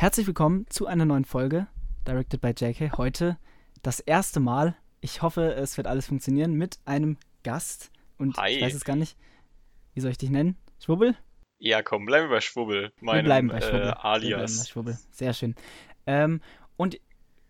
[0.00, 1.66] Herzlich willkommen zu einer neuen Folge,
[2.08, 2.96] directed by JK.
[2.96, 3.36] Heute
[3.82, 7.90] das erste Mal, ich hoffe, es wird alles funktionieren, mit einem Gast.
[8.16, 8.52] Und Hi.
[8.52, 9.18] ich weiß es gar nicht,
[9.92, 10.56] wie soll ich dich nennen?
[10.82, 11.16] Schwubbel?
[11.58, 13.80] Ja, komm, bleiben wir bei Schwubbel, Wir meinem bleiben bei Schwubbel.
[13.80, 14.68] äh, Wir bleiben bei Alias.
[14.70, 14.98] Schwubbel.
[15.10, 15.54] Sehr schön.
[16.06, 16.40] Ähm,
[16.78, 16.98] und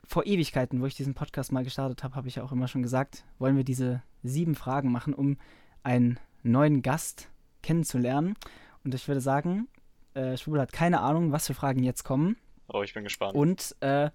[0.03, 2.83] vor Ewigkeiten, wo ich diesen Podcast mal gestartet habe, habe ich ja auch immer schon
[2.83, 5.37] gesagt, wollen wir diese sieben Fragen machen, um
[5.85, 7.29] einen neuen Gast
[7.63, 8.35] kennenzulernen.
[8.83, 9.69] Und ich würde sagen,
[10.15, 12.37] äh, Schwubbel hat keine Ahnung, was für Fragen jetzt kommen.
[12.69, 13.35] Oh, ich bin gespannt.
[13.35, 14.11] Und äh,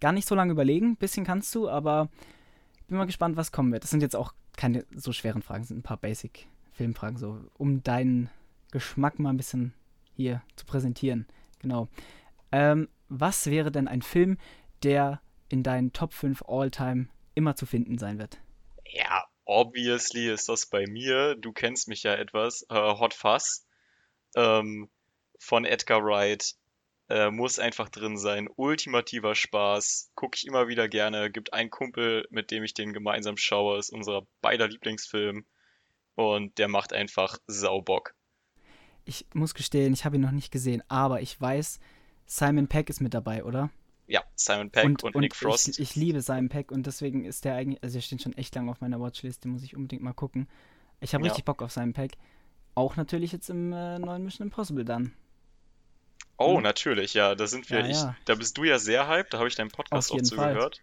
[0.00, 0.96] gar nicht so lange überlegen.
[0.96, 2.08] Bisschen kannst du, aber
[2.88, 3.82] bin mal gespannt, was kommen wird.
[3.84, 8.30] Das sind jetzt auch keine so schweren Fragen, sind ein paar Basic-Filmfragen, so um deinen
[8.70, 9.74] Geschmack mal ein bisschen
[10.14, 11.26] hier zu präsentieren.
[11.60, 11.88] Genau.
[12.50, 14.38] Ähm, was wäre denn ein Film,
[14.82, 18.40] der in deinen Top 5 All-Time immer zu finden sein wird?
[18.86, 21.34] Ja, obviously ist das bei mir.
[21.36, 22.66] Du kennst mich ja etwas.
[22.68, 23.66] Äh, Hot Fuzz
[24.36, 24.90] ähm,
[25.42, 26.54] von Edgar Wright
[27.08, 28.48] äh, muss einfach drin sein.
[28.56, 30.12] Ultimativer Spaß.
[30.14, 31.30] Gucke ich immer wieder gerne.
[31.30, 33.78] Gibt einen Kumpel, mit dem ich den gemeinsam schaue.
[33.78, 35.44] Ist unser beider Lieblingsfilm.
[36.14, 38.14] Und der macht einfach Saubock.
[39.04, 41.80] Ich muss gestehen, ich habe ihn noch nicht gesehen, aber ich weiß,
[42.26, 43.70] Simon Peck ist mit dabei, oder?
[44.06, 45.68] Ja, Simon Peck und, Nick Frost.
[45.68, 48.54] Ich, ich liebe Simon Peck und deswegen ist der eigentlich, also der steht schon echt
[48.54, 50.48] lange auf meiner Watchlist, den muss ich unbedingt mal gucken.
[51.00, 51.30] Ich habe Ja.
[51.30, 52.12] richtig Bock auf Simon Peck.
[52.74, 55.12] Auch natürlich jetzt im äh, neuen Mission Impossible dann.
[56.38, 56.62] Oh, Mhm.
[56.62, 57.80] natürlich, ja, da sind wir.
[57.80, 58.16] Ja, ich, ja.
[58.24, 60.80] da bist du ja sehr hyped, da habe ich deinen Podcast auch zugehört.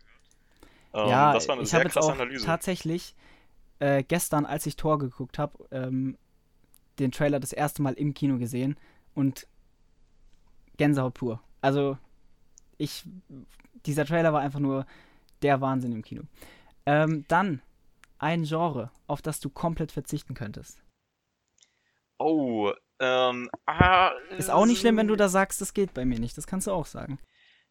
[0.93, 2.45] Ähm, ja, das war eine ich sehr krasse auch Analyse.
[2.45, 3.15] tatsächlich
[3.79, 6.17] äh, gestern, als ich Tor geguckt habe, ähm,
[6.97, 8.77] den Trailer das erste Mal im Kino gesehen
[9.15, 9.47] und
[10.77, 11.41] Gänsehaut pur.
[11.61, 11.97] Also
[12.77, 13.03] ich,
[13.85, 14.85] dieser Trailer war einfach nur
[15.41, 16.23] der Wahnsinn im Kino.
[16.85, 17.61] Ähm, dann
[18.17, 20.81] ein Genre, auf das du komplett verzichten könntest.
[22.17, 26.19] Oh, ähm, ah, Ist auch nicht schlimm, wenn du da sagst, das geht bei mir
[26.19, 26.37] nicht.
[26.37, 27.19] Das kannst du auch sagen.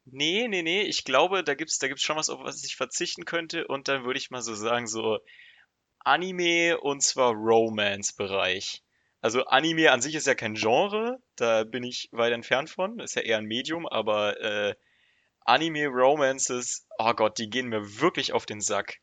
[0.04, 3.24] Nee, nee, nee, ich glaube, da gibt's, da gibt's schon was, auf was ich verzichten
[3.24, 5.18] könnte und dann würde ich mal so sagen, so
[5.98, 8.82] Anime und zwar Romance-Bereich.
[9.20, 13.16] Also Anime an sich ist ja kein Genre, da bin ich weit entfernt von, ist
[13.16, 14.74] ja eher ein Medium, aber äh,
[15.44, 19.00] Anime-Romances, oh Gott, die gehen mir wirklich auf den Sack.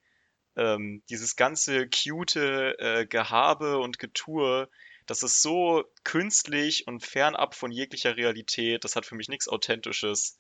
[0.56, 2.38] Ähm, dieses ganze cute
[2.80, 4.70] äh, Gehabe und Getue,
[5.06, 10.38] das ist so künstlich und fernab von jeglicher Realität, das hat für mich nichts Authentisches.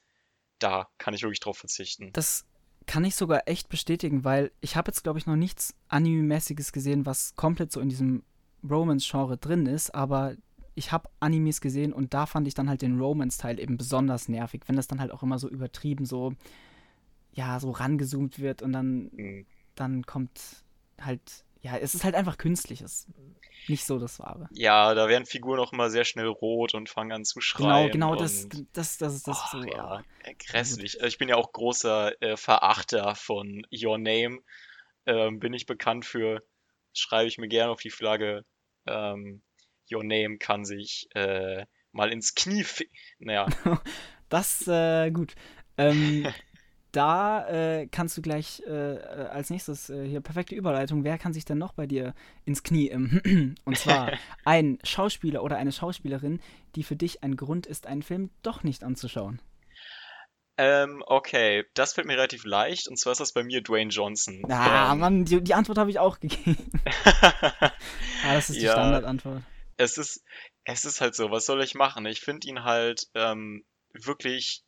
[0.59, 2.11] Da kann ich wirklich drauf verzichten.
[2.13, 2.45] Das
[2.85, 7.05] kann ich sogar echt bestätigen, weil ich habe jetzt, glaube ich, noch nichts Anime-mäßiges gesehen,
[7.05, 8.23] was komplett so in diesem
[8.67, 10.35] Romance-Genre drin ist, aber
[10.75, 14.63] ich habe Animes gesehen und da fand ich dann halt den Romance-Teil eben besonders nervig,
[14.67, 16.33] wenn das dann halt auch immer so übertrieben so,
[17.33, 19.45] ja, so rangezoomt wird und dann, Hm.
[19.75, 20.39] dann kommt
[20.99, 23.07] halt, ja, es ist halt einfach künstlich, es ist
[23.67, 24.47] nicht so das Wahre.
[24.51, 27.91] Ja, da werden Figuren auch immer sehr schnell rot und fangen an zu Genau, schreien.
[27.91, 30.95] genau, das, und, das, das ist das Ach, so, ja, äh, grässlich.
[31.01, 34.39] Also Ich bin ja auch großer äh, Verachter von Your Name.
[35.07, 36.43] Ähm, bin ich bekannt für,
[36.93, 38.45] schreibe ich mir gerne auf die Flagge.
[38.85, 39.41] Ähm,
[39.91, 42.65] Your Name kann sich äh, mal ins Knie.
[43.19, 43.47] Naja,
[44.29, 45.35] Das, äh, gut.
[45.77, 46.33] Ähm,
[46.95, 51.03] da äh, kannst du gleich äh, äh, als nächstes äh, hier perfekte Überleitung.
[51.03, 52.13] Wer kann sich denn noch bei dir
[52.45, 52.89] ins Knie?
[52.89, 54.13] Ähm, und zwar
[54.45, 56.39] ein Schauspieler oder eine Schauspielerin,
[56.75, 59.41] die für dich ein Grund ist, einen Film doch nicht anzuschauen.
[60.57, 62.87] ähm, okay, das fällt mir relativ leicht.
[62.87, 64.45] Und zwar ist das bei mir Dwayne Johnson.
[64.49, 66.57] Ah, Ähm, Mann, die, die Antwort habe ich auch gegeben.
[68.21, 69.43] ah, das ist die Ja, Standardantwort.
[69.77, 70.23] es ist,
[70.65, 72.05] es ist halt so, was soll ich machen?
[72.05, 74.64] Ich finde ihn halt ähm, wirklich,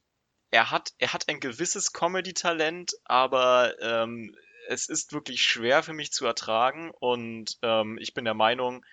[0.51, 4.35] er hat, er hat ein gewisses Comedy-Talent, aber ähm,
[4.69, 8.85] es ist wirklich schwer für mich zu ertragen und ähm, ich bin der Meinung,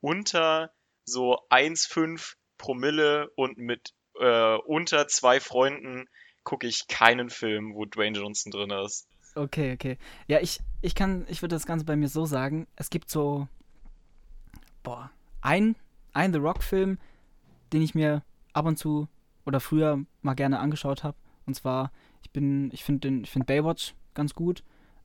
[0.00, 0.72] unter
[1.04, 6.08] so 1,5 Promille und mit äh, unter zwei Freunden
[6.44, 9.06] gucke ich keinen Film, wo Dwayne Johnson drin ist.
[9.34, 9.98] Okay, okay.
[10.26, 12.66] Ja, ich, ich kann, ich würde das Ganze bei mir so sagen.
[12.76, 13.46] Es gibt so,
[14.82, 15.76] boah, ein,
[16.12, 16.98] ein The Rock-Film,
[17.72, 18.22] den ich mir
[18.52, 19.08] ab und zu
[19.46, 21.16] oder früher mal gerne angeschaut habe.
[21.46, 21.92] Und zwar,
[22.22, 24.62] ich bin, ich finde den, ich finde Baywatch ganz gut,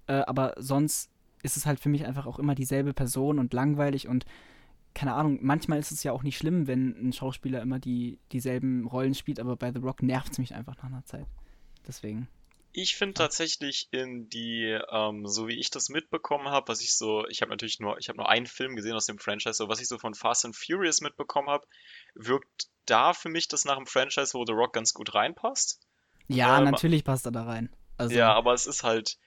[0.08, 1.10] äh, aber sonst
[1.44, 4.26] ist es halt für mich einfach auch immer dieselbe Person und langweilig und
[4.96, 8.88] keine Ahnung, manchmal ist es ja auch nicht schlimm, wenn ein Schauspieler immer die, dieselben
[8.88, 11.28] Rollen spielt, aber bei The Rock nervt es mich einfach nach einer Zeit.
[11.86, 12.30] Deswegen.
[12.78, 17.26] Ich finde tatsächlich in die, ähm, so wie ich das mitbekommen habe, was ich so,
[17.28, 19.80] ich habe natürlich nur, ich habe nur einen Film gesehen aus dem Franchise, so was
[19.80, 21.66] ich so von Fast and Furious mitbekommen habe,
[22.16, 25.80] wirkt da für mich das nach einem Franchise, wo The Rock ganz gut reinpasst.
[26.28, 27.74] Ja, Ähm, natürlich passt er da rein.
[27.96, 29.18] Also, Ja, aber es ist halt,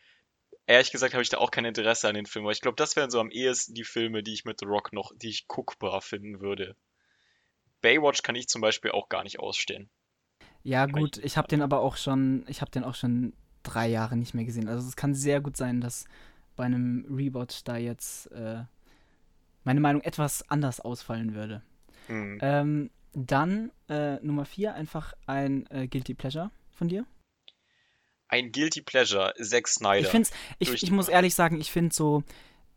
[0.66, 2.96] ehrlich gesagt habe ich da auch kein Interesse an den Filmen, weil ich glaube, das
[2.96, 6.02] wären so am ehesten die Filme, die ich mit The Rock noch, die ich guckbar
[6.02, 6.76] finden würde.
[7.80, 9.88] Baywatch kann ich zum Beispiel auch gar nicht ausstehen.
[10.62, 13.32] Ja, gut, ich habe den aber auch schon, ich habe den auch schon
[13.62, 14.68] drei Jahre nicht mehr gesehen.
[14.68, 16.04] Also es kann sehr gut sein, dass
[16.56, 18.64] bei einem Rewatch da jetzt äh,
[19.64, 21.62] meine Meinung etwas anders ausfallen würde.
[22.06, 22.38] Hm.
[22.42, 27.06] Ähm, dann äh, Nummer vier, einfach ein äh, Guilty Pleasure von dir.
[28.28, 30.00] Ein Guilty Pleasure, Zack Snyder.
[30.00, 32.22] Ich, find's, ich, ich muss ehrlich sagen, ich finde so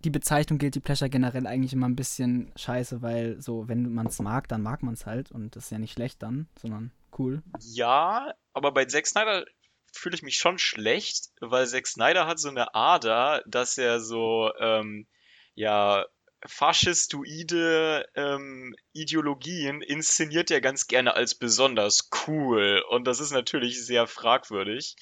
[0.04, 4.19] die Bezeichnung Guilty Pleasure generell eigentlich immer ein bisschen scheiße, weil so, wenn man es
[4.19, 6.92] mag, dann mag man es halt und das ist ja nicht schlecht dann, sondern
[7.22, 7.44] cool.
[7.60, 9.46] Ja, aber bei Zack Snyder
[9.94, 14.52] fühle ich mich schon schlecht, weil Zack Snyder hat so eine Ader, dass er so,
[14.60, 15.08] ähm,
[15.54, 16.06] ja,
[16.46, 22.84] faschistoide ähm, Ideologien inszeniert er ganz gerne als besonders cool.
[22.90, 24.96] Und das ist natürlich sehr fragwürdig.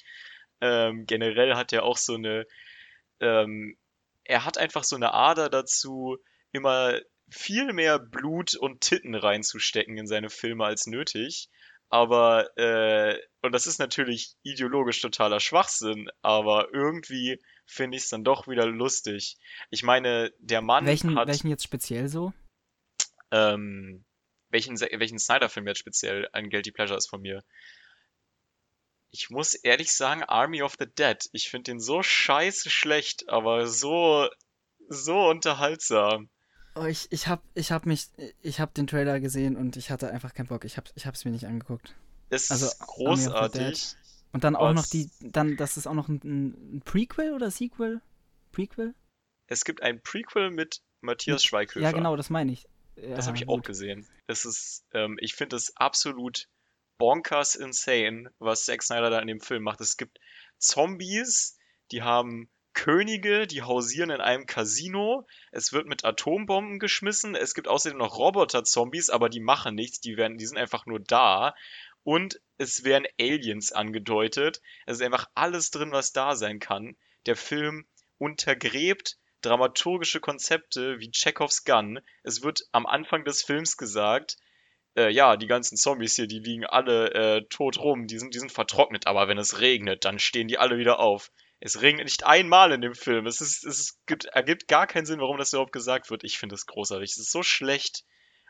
[0.60, 2.46] Ähm, generell hat er auch so eine,
[3.20, 3.78] ähm,
[4.24, 6.18] er hat einfach so eine Ader dazu,
[6.52, 7.00] immer
[7.30, 11.48] viel mehr Blut und Titten reinzustecken in seine Filme als nötig.
[11.90, 18.24] Aber, äh, und das ist natürlich ideologisch totaler Schwachsinn, aber irgendwie finde ich es dann
[18.24, 19.36] doch wieder lustig.
[19.70, 22.32] Ich meine, der Mann Welchen, hat, welchen jetzt speziell so?
[23.30, 24.04] ähm,
[24.50, 27.44] welchen, welchen Snyder-Film jetzt speziell ein Guilty Pleasure ist von mir?
[29.12, 31.28] Ich muss ehrlich sagen, Army of the Dead.
[31.32, 34.28] Ich finde den so scheiße schlecht, aber so,
[34.88, 36.30] so unterhaltsam.
[36.76, 38.08] Oh, ich, ich hab, ich hab mich,
[38.42, 40.64] ich hab den Trailer gesehen und ich hatte einfach keinen Bock.
[40.64, 41.94] Ich hab, ich hab's mir nicht angeguckt.
[42.30, 43.96] Es Also, ist the großartig.
[44.32, 46.20] Und dann auch noch die, dann, das ist auch noch ein,
[46.76, 48.00] ein Prequel oder Sequel?
[48.52, 48.94] Prequel?
[49.48, 51.80] Es gibt ein Prequel mit Matthias Schweighöfer.
[51.80, 52.68] Ja, genau, das meine ich.
[52.94, 53.66] Das Ja, habe ich auch gut.
[53.66, 54.06] gesehen.
[54.28, 56.46] Es ist, ähm, ich finde es absolut
[56.98, 59.80] bonkers insane, was Zack Snyder da in dem Film macht.
[59.80, 60.20] Es gibt
[60.58, 61.56] Zombies,
[61.90, 65.26] die haben Könige, die hausieren in einem Casino.
[65.50, 67.34] Es wird mit Atombomben geschmissen.
[67.34, 70.00] Es gibt außerdem noch Roboter-Zombies, aber die machen nichts.
[70.00, 71.54] Die werden, die sind einfach nur da.
[72.04, 74.60] Und es werden Aliens angedeutet.
[74.86, 76.96] Es ist einfach alles drin, was da sein kann.
[77.26, 77.86] Der Film
[78.18, 82.00] untergräbt dramaturgische Konzepte wie Chekhovs Gun.
[82.22, 84.36] Es wird am Anfang des Films gesagt,
[84.96, 88.38] äh, ja, die ganzen Zombies hier, die liegen alle äh, tot rum, die sind, die
[88.38, 91.30] sind vertrocknet, aber wenn es regnet, dann stehen die alle wieder auf.
[91.60, 93.26] Es regnet nicht einmal in dem Film.
[93.26, 96.24] Es ist, es gibt, ergibt gar keinen Sinn, warum das überhaupt gesagt wird.
[96.24, 97.10] Ich finde es großartig.
[97.10, 98.04] Es ist so schlecht.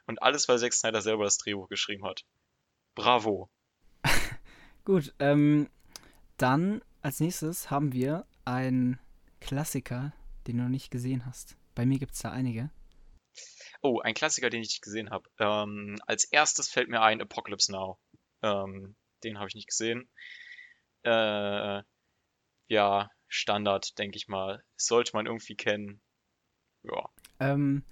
[0.07, 2.25] Und alles, weil Zack Snyder selber das Drehbuch geschrieben hat.
[2.95, 3.51] Bravo.
[4.85, 5.69] Gut, ähm,
[6.37, 8.99] dann als nächstes haben wir einen
[9.41, 10.13] Klassiker,
[10.47, 11.57] den du noch nicht gesehen hast.
[11.75, 12.71] Bei mir gibt es da einige.
[13.83, 15.29] Oh, ein Klassiker, den ich nicht gesehen habe.
[15.39, 17.99] Ähm, als erstes fällt mir ein Apocalypse Now.
[18.43, 20.11] Ähm, den habe ich nicht gesehen.
[21.03, 21.83] Äh,
[22.71, 24.63] ja, Standard, denke ich mal.
[24.77, 26.01] Sollte man irgendwie kennen.
[26.85, 27.11] Ja.
[27.41, 27.85] Ähm,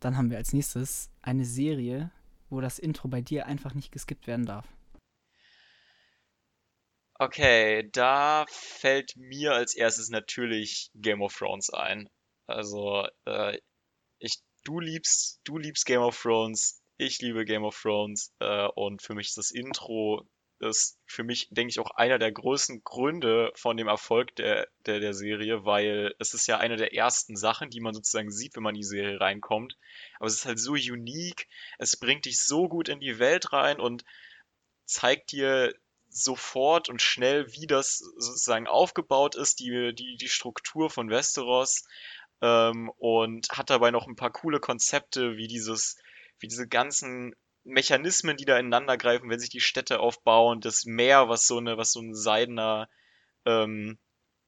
[0.00, 2.10] dann haben wir als nächstes eine Serie,
[2.48, 4.66] wo das Intro bei dir einfach nicht geskippt werden darf.
[7.18, 12.08] Okay, da fällt mir als erstes natürlich Game of Thrones ein.
[12.46, 13.58] Also, äh,
[14.18, 19.02] ich, du liebst, du liebst Game of Thrones, ich liebe Game of Thrones, äh, und
[19.02, 20.26] für mich ist das Intro,
[20.68, 25.00] ist für mich, denke ich, auch einer der größten Gründe von dem Erfolg der, der,
[25.00, 28.62] der Serie, weil es ist ja eine der ersten Sachen, die man sozusagen sieht, wenn
[28.62, 29.76] man in die Serie reinkommt.
[30.18, 31.48] Aber es ist halt so unique,
[31.78, 34.04] es bringt dich so gut in die Welt rein und
[34.84, 35.74] zeigt dir
[36.08, 41.84] sofort und schnell, wie das sozusagen aufgebaut ist, die, die, die Struktur von Westeros,
[42.42, 45.96] ähm, und hat dabei noch ein paar coole Konzepte, wie dieses,
[46.38, 51.28] wie diese ganzen Mechanismen, die da ineinander greifen, wenn sich die Städte aufbauen, das Meer,
[51.28, 52.88] was so eine, was so ein seidener,
[53.44, 53.98] ähm,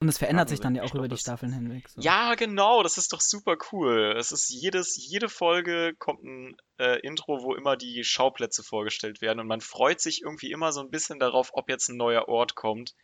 [0.01, 1.89] Und es verändert sich dann ja auch glaub, über die Staffeln hinweg.
[1.89, 2.01] So.
[2.01, 4.15] ja, genau, das ist doch super cool.
[4.19, 9.41] Es ist jedes, jede Folge kommt ein äh, Intro, wo immer die Schauplätze vorgestellt werden
[9.41, 12.55] und man freut sich irgendwie immer so ein bisschen darauf, ob jetzt ein neuer Ort
[12.55, 12.95] kommt.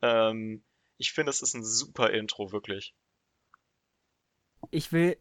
[0.00, 0.64] Ähm,
[0.96, 2.94] ich finde, es ist ein super Intro, wirklich.
[4.70, 5.18] Ich will,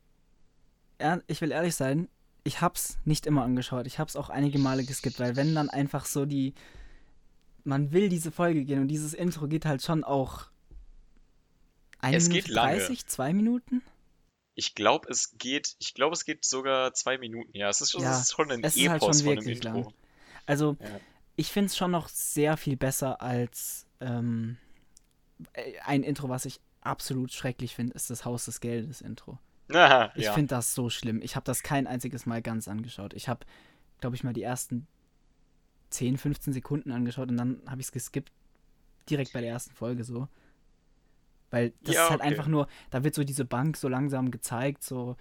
[1.27, 2.08] ich will ehrlich sein,
[2.44, 3.88] ich hab's nicht immer angeschaut.
[3.88, 6.54] Ich hab's auch einige Male geskippt, weil wenn dann einfach so die,
[7.64, 10.48] man will diese Folge gehen und dieses Intro geht halt schon auch
[12.00, 12.78] eine Es Minute geht lange.
[12.78, 13.82] 30, zwei Minuten?
[14.56, 17.50] Ich glaube, es geht, ich glaube, es geht sogar zwei Minuten.
[17.58, 19.46] Ja, es ist, Ja, es ist schon ein es ist halt Epos schon von einem
[19.46, 19.80] wirklich Intro.
[19.82, 19.94] lang.
[20.46, 21.00] Also, Ja.
[21.38, 24.58] ich finde es schon noch sehr viel besser als ähm,
[25.54, 29.40] äh, ein Intro, was ich absolut schrecklich finde, ist das Haus des Geldes Intro.
[29.74, 30.34] Aha, Ich ja.
[30.34, 31.22] finde das so schlimm.
[31.22, 33.13] Ich habe das kein einziges Mal ganz angeschaut.
[33.13, 33.46] Ich habe,
[34.00, 34.88] glaube ich, mal die ersten
[35.89, 38.32] 10, 15 Sekunden angeschaut und dann habe ich es geskippt.
[39.10, 40.27] Direkt bei der ersten Folge so.
[41.51, 42.30] Weil das Ja, ist halt okay.
[42.30, 45.18] einfach nur, da wird so diese Bank so langsam gezeigt, so.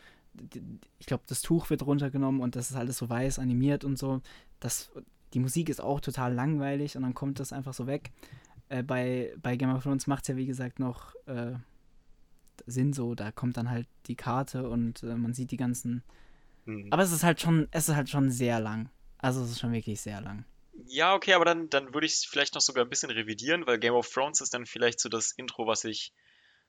[0.98, 4.22] Ich glaube, das Tuch wird runtergenommen und das ist alles so weiß animiert und so.
[4.60, 4.90] Das,
[5.34, 8.12] die Musik ist auch total langweilig und dann kommt das einfach so weg.
[8.70, 11.52] Äh, bei, bei Game of Thrones macht es ja, wie gesagt, noch äh,
[12.66, 16.02] Sinn so, da kommt dann halt die Karte und äh, man sieht die ganzen.
[16.64, 16.88] Hm.
[16.90, 18.88] Aber es ist halt schon, es ist halt schon sehr lang.
[19.18, 20.44] Also es ist schon wirklich sehr lang.
[20.86, 23.78] Ja, okay, aber dann, dann würde ich es vielleicht noch sogar ein bisschen revidieren, weil
[23.78, 26.12] Game of Thrones ist dann vielleicht so das Intro, was ich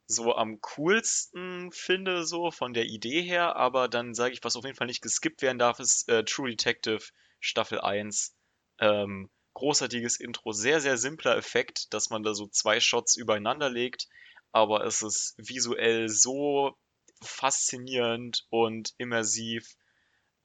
[0.05, 4.65] so am coolsten finde, so von der Idee her, aber dann sage ich, was auf
[4.65, 7.03] jeden Fall nicht geskippt werden darf, ist äh, True Detective
[7.39, 8.35] Staffel 1.
[8.79, 14.07] Ähm, großartiges Intro, sehr, sehr simpler Effekt, dass man da so zwei Shots übereinander legt,
[14.53, 16.77] aber es ist visuell so
[17.21, 19.75] faszinierend und immersiv,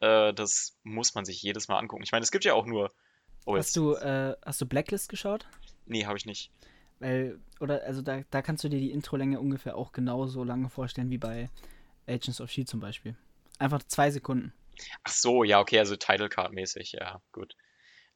[0.00, 2.03] äh, das muss man sich jedes Mal angucken.
[2.03, 2.91] Ich meine, es gibt ja auch nur.
[3.45, 5.47] Oh, hast, du, äh, hast du Blacklist geschaut?
[5.87, 6.50] Nee, habe ich nicht.
[6.99, 11.11] Weil, oder, also da, da kannst du dir die Introlänge ungefähr auch genauso lange vorstellen
[11.11, 11.49] wie bei
[12.07, 13.17] Agents of Shield zum Beispiel.
[13.59, 14.53] Einfach zwei Sekunden.
[15.05, 17.55] Ach so, ja, okay, also Title Card mäßig, ja, gut.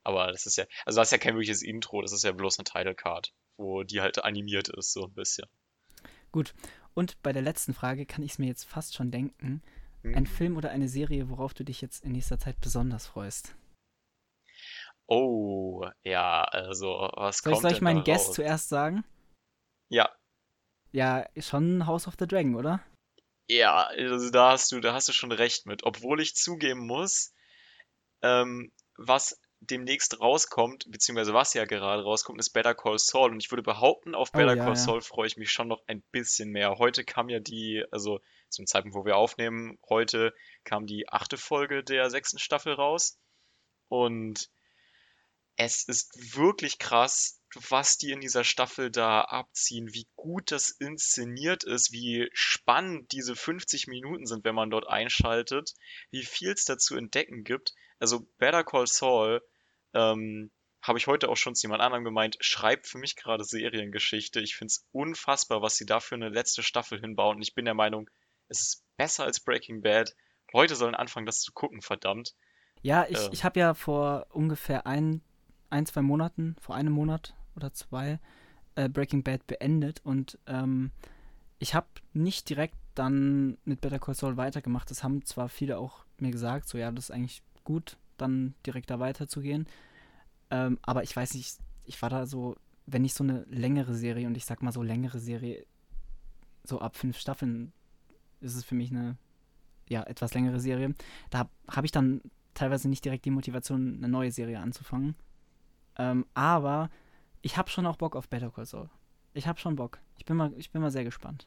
[0.04, 2.58] Aber das ist ja, also das ist ja kein wirkliches Intro, das ist ja bloß
[2.58, 5.46] eine Title Card, wo die halt animiert ist, so ein bisschen.
[6.32, 6.54] Gut.
[6.94, 9.62] Und bei der letzten Frage kann ich es mir jetzt fast schon denken.
[10.02, 10.14] Hm.
[10.14, 13.54] Ein Film oder eine Serie, worauf du dich jetzt in nächster Zeit besonders freust?
[15.06, 19.04] Oh, ja, also was soll kommt ich, soll ich meinen Guest zuerst sagen?
[19.88, 20.10] Ja.
[20.92, 22.80] Ja, schon House of the Dragon, oder?
[23.48, 25.84] Ja, also da hast du, da hast du schon recht mit.
[25.84, 27.34] Obwohl ich zugeben muss,
[28.22, 29.38] ähm, was
[29.70, 33.30] demnächst rauskommt, beziehungsweise was ja gerade rauskommt, ist Better Call Saul.
[33.30, 35.00] Und ich würde behaupten, auf Better oh, ja, Call Saul ja.
[35.00, 36.78] freue ich mich schon noch ein bisschen mehr.
[36.78, 41.84] Heute kam ja die, also zum Zeitpunkt, wo wir aufnehmen, heute kam die achte Folge
[41.84, 43.18] der sechsten Staffel raus.
[43.88, 44.50] Und
[45.56, 51.64] es ist wirklich krass, was die in dieser Staffel da abziehen, wie gut das inszeniert
[51.64, 55.74] ist, wie spannend diese 50 Minuten sind, wenn man dort einschaltet,
[56.10, 57.74] wie viel es dazu entdecken gibt.
[57.98, 59.42] Also Better Call Saul
[59.94, 60.50] ähm,
[60.82, 64.40] habe ich heute auch schon zu jemand anderem gemeint, schreibt für mich gerade Seriengeschichte.
[64.40, 67.36] Ich finde es unfassbar, was sie da für eine letzte Staffel hinbauen.
[67.36, 68.10] Und ich bin der Meinung,
[68.48, 70.14] es ist besser als Breaking Bad.
[70.52, 72.34] Leute sollen anfangen, das zu gucken, verdammt.
[72.82, 73.30] Ja, ich, ähm.
[73.32, 75.22] ich habe ja vor ungefähr ein,
[75.70, 78.18] ein, zwei Monaten, vor einem Monat oder zwei,
[78.74, 80.90] äh, Breaking Bad beendet und ähm,
[81.58, 84.90] ich habe nicht direkt dann mit Better Call Saul weitergemacht.
[84.90, 88.90] Das haben zwar viele auch mir gesagt, so ja, das ist eigentlich gut, dann direkt
[88.90, 89.66] da weiterzugehen.
[90.50, 94.26] Ähm, aber ich weiß nicht, ich war da so, wenn ich so eine längere Serie,
[94.26, 95.66] und ich sag mal so längere Serie,
[96.64, 97.72] so ab fünf Staffeln
[98.40, 99.16] ist es für mich eine,
[99.88, 100.94] ja, etwas längere Serie.
[101.30, 102.20] Da habe hab ich dann
[102.54, 105.14] teilweise nicht direkt die Motivation, eine neue Serie anzufangen.
[105.96, 106.90] Ähm, aber
[107.40, 108.90] ich habe schon auch Bock auf Better Call Saul.
[109.34, 110.00] Ich habe schon Bock.
[110.18, 111.46] Ich bin mal, ich bin mal sehr gespannt.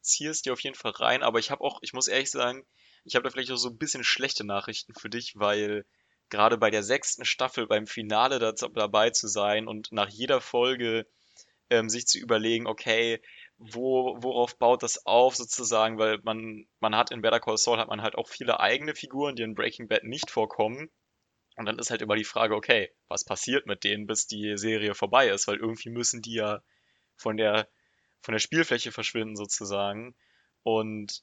[0.00, 2.64] Zieh es dir auf jeden Fall rein, aber ich habe auch, ich muss ehrlich sagen,
[3.04, 5.86] ich habe da vielleicht auch so ein bisschen schlechte Nachrichten für dich, weil
[6.34, 11.06] gerade bei der sechsten Staffel beim Finale da, dabei zu sein und nach jeder Folge
[11.70, 13.22] ähm, sich zu überlegen, okay,
[13.56, 17.88] wo, worauf baut das auf sozusagen, weil man, man hat in Better Call Saul hat
[17.88, 20.90] man halt auch viele eigene Figuren, die in Breaking Bad nicht vorkommen.
[21.56, 24.94] Und dann ist halt immer die Frage, okay, was passiert mit denen, bis die Serie
[24.96, 26.62] vorbei ist, weil irgendwie müssen die ja
[27.14, 27.68] von der,
[28.22, 30.16] von der Spielfläche verschwinden sozusagen.
[30.64, 31.22] Und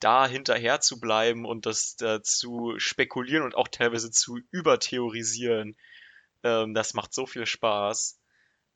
[0.00, 5.76] da hinterher zu bleiben und das äh, zu spekulieren und auch teilweise zu übertheorisieren,
[6.42, 8.18] ähm, das macht so viel Spaß.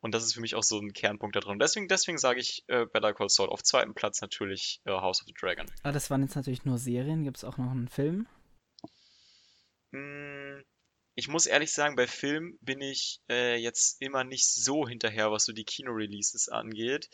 [0.01, 1.57] Und das ist für mich auch so ein Kernpunkt da drin.
[1.57, 3.49] Deswegen, deswegen sage ich äh, Better Call Saul.
[3.49, 5.65] Auf zweiten Platz natürlich äh, House of the Dragon.
[5.79, 7.23] Aber ah, das waren jetzt natürlich nur Serien.
[7.23, 8.27] Gibt es auch noch einen Film?
[9.91, 10.63] Hm,
[11.15, 15.45] ich muss ehrlich sagen, bei Film bin ich äh, jetzt immer nicht so hinterher, was
[15.45, 17.09] so die Kino-Releases angeht.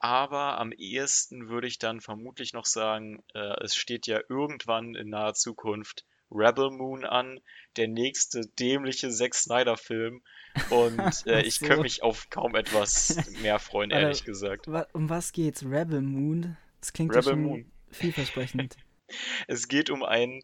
[0.00, 5.08] Aber am ehesten würde ich dann vermutlich noch sagen, äh, es steht ja irgendwann in
[5.08, 7.40] naher Zukunft Rebel Moon an,
[7.76, 10.22] der nächste dämliche Zack Snyder-Film.
[10.70, 11.66] Und äh, ich so.
[11.66, 14.68] könnte mich auf kaum etwas mehr freuen, ehrlich gesagt.
[14.92, 15.64] Um was geht's?
[15.64, 16.56] Rebel Moon?
[16.80, 17.72] Das klingt Rebel ja schon Moon.
[17.90, 18.76] vielversprechend.
[19.48, 20.42] es geht um ein,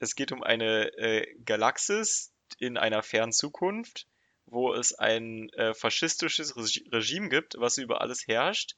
[0.00, 4.08] es geht um eine äh, Galaxis in einer fernen Zukunft,
[4.46, 8.76] wo es ein äh, faschistisches Regime gibt, was über alles herrscht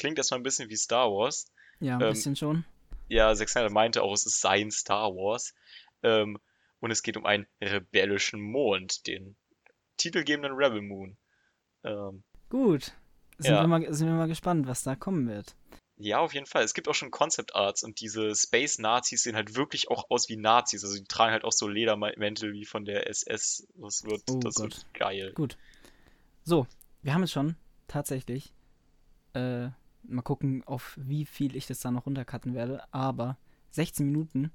[0.00, 1.46] klingt erstmal ein bisschen wie Star Wars.
[1.78, 2.64] Ja, ein ähm, bisschen schon.
[3.08, 5.54] Ja, Zack Snyder meinte auch, es ist sein Star Wars.
[6.02, 6.38] Ähm,
[6.80, 9.36] und es geht um einen rebellischen Mond, den
[9.98, 11.16] titelgebenden Rebel Moon.
[11.84, 12.92] Ähm, Gut.
[13.38, 13.62] Sind, ja.
[13.62, 15.54] wir mal, sind wir mal gespannt, was da kommen wird.
[15.96, 16.64] Ja, auf jeden Fall.
[16.64, 20.30] Es gibt auch schon Concept Arts und diese Space Nazis sehen halt wirklich auch aus
[20.30, 20.82] wie Nazis.
[20.82, 23.66] Also die tragen halt auch so Ledermäntel wie von der SS.
[23.74, 24.64] Das wird, oh das Gott.
[24.64, 25.32] wird geil.
[25.34, 25.58] Gut.
[26.42, 26.66] So,
[27.02, 28.54] wir haben es schon tatsächlich
[29.34, 29.68] äh,
[30.02, 32.82] Mal gucken, auf wie viel ich das da noch runtercutten werde.
[32.92, 33.36] Aber
[33.70, 34.50] 16 Minuten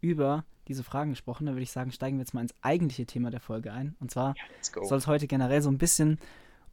[0.00, 1.46] über diese Fragen gesprochen.
[1.46, 3.96] Da würde ich sagen, steigen wir jetzt mal ins eigentliche Thema der Folge ein.
[4.00, 6.18] Und zwar Ja, soll es heute generell so ein bisschen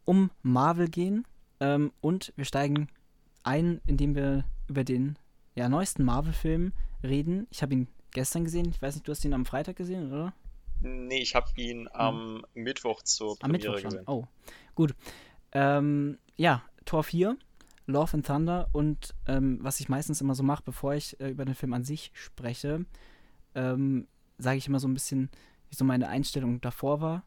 [0.05, 1.25] um Marvel gehen.
[1.59, 2.87] Ähm, und wir steigen
[3.43, 5.17] ein, indem wir über den
[5.55, 7.47] ja, neuesten Marvel-Film reden.
[7.49, 8.69] Ich habe ihn gestern gesehen.
[8.69, 10.33] Ich weiß nicht, du hast ihn am Freitag gesehen, oder?
[10.81, 13.89] Nee, ich habe ihn am Mittwoch zur Am Premiere Mittwoch schon.
[13.89, 14.03] gesehen.
[14.07, 14.25] Oh,
[14.75, 14.93] gut.
[15.51, 17.35] Ähm, ja, Tor 4,
[17.87, 18.69] Love and Thunder.
[18.73, 21.83] Und ähm, was ich meistens immer so mache, bevor ich äh, über den Film an
[21.83, 22.85] sich spreche,
[23.55, 25.29] ähm, sage ich immer so ein bisschen,
[25.69, 27.23] wie so meine Einstellung davor war.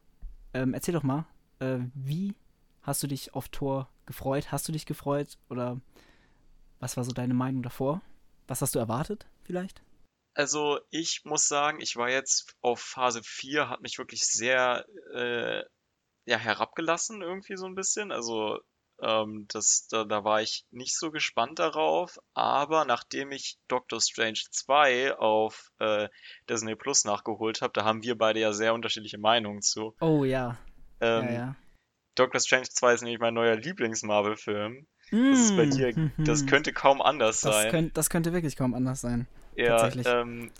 [0.53, 1.25] Ähm, erzähl doch mal,
[1.59, 2.35] äh, wie
[2.81, 4.51] hast du dich auf Tor gefreut?
[4.51, 5.37] Hast du dich gefreut?
[5.49, 5.81] Oder
[6.79, 8.01] was war so deine Meinung davor?
[8.47, 9.81] Was hast du erwartet, vielleicht?
[10.33, 15.63] Also ich muss sagen, ich war jetzt auf Phase 4, hat mich wirklich sehr äh,
[16.25, 18.11] ja, herabgelassen irgendwie so ein bisschen.
[18.11, 18.59] Also
[19.01, 22.17] ähm, das, da, da war ich nicht so gespannt darauf.
[22.33, 26.07] Aber nachdem ich Doctor Strange 2 auf äh,
[26.49, 29.95] Disney Plus nachgeholt habe, da haben wir beide ja sehr unterschiedliche Meinungen zu.
[29.99, 30.57] Oh ja.
[30.99, 31.55] Ähm, ja, ja.
[32.15, 34.85] Doctor Strange 2 ist nämlich mein neuer Lieblings-Marvel-Film.
[35.09, 35.93] Das ist bei dir,
[36.25, 36.47] das Mhm.
[36.47, 37.71] könnte kaum anders Das, sein.
[37.71, 39.27] könnt, das könnte wirklich kaum anders sein.
[39.55, 40.07] Ja, tatsächlich.
[40.07, 40.51] ähm,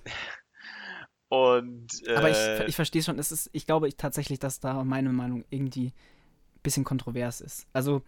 [1.30, 4.84] und Aber ich, äh, ich verstehe schon, es ist, ich glaube ich, tatsächlich, dass da
[4.84, 7.68] meine Meinung irgendwie ein bisschen kontrovers ist.
[7.72, 8.02] Also,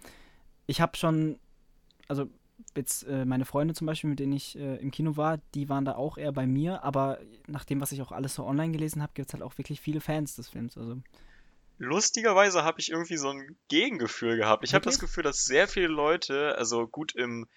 [0.65, 1.39] ich habe schon,
[2.07, 2.27] also
[2.75, 5.85] jetzt äh, meine Freunde zum Beispiel, mit denen ich äh, im Kino war, die waren
[5.85, 9.01] da auch eher bei mir, aber nach dem, was ich auch alles so online gelesen
[9.01, 10.77] habe, gibt es halt auch wirklich viele Fans des Films.
[10.77, 10.97] Also,
[11.77, 14.63] lustigerweise habe ich irgendwie so ein Gegengefühl gehabt.
[14.63, 14.99] Ich habe das?
[14.99, 17.47] Gefühl, dass sehr viele Leute, also gut im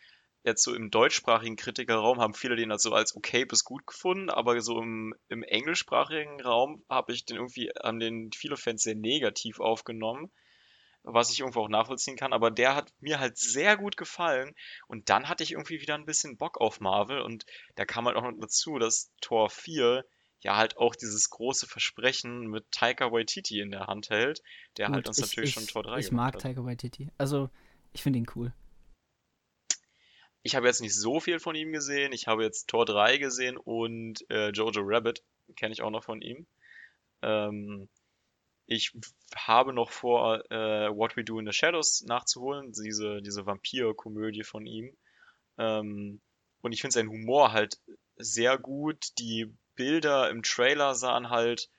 [0.46, 4.60] jetzt so im deutschsprachigen Kritikerraum haben viele den also als okay bis gut gefunden, aber
[4.60, 9.58] so im, im englischsprachigen Raum habe ich den irgendwie, haben den viele Fans sehr negativ
[9.58, 10.30] aufgenommen,
[11.06, 14.54] was ich irgendwo auch nachvollziehen kann, aber der hat mir halt sehr gut gefallen
[14.88, 17.46] und dann hatte ich irgendwie wieder ein bisschen Bock auf Marvel und
[17.76, 20.04] da kam halt auch noch dazu, dass Tor 4
[20.40, 24.42] ja halt auch dieses große Versprechen mit Taika Waititi in der Hand hält,
[24.76, 26.42] der halt gut, uns ich, natürlich ich, schon Tor 3 ich gemacht mag hat.
[26.42, 27.10] Taika Waititi.
[27.18, 27.50] Also,
[27.92, 28.52] ich finde ihn cool.
[30.42, 32.12] Ich habe jetzt nicht so viel von ihm gesehen.
[32.12, 35.24] Ich habe jetzt Tor 3 gesehen und äh, Jojo Rabbit
[35.56, 36.46] kenne ich auch noch von ihm.
[37.22, 37.88] Ähm,
[38.66, 38.92] ich
[39.34, 44.66] habe noch vor, äh, What We Do in the Shadows nachzuholen, diese, diese Vampir-Komödie von
[44.66, 44.96] ihm.
[45.56, 46.20] Ähm,
[46.62, 47.78] und ich finde seinen Humor halt
[48.16, 49.18] sehr gut.
[49.18, 51.70] Die Bilder im Trailer sahen halt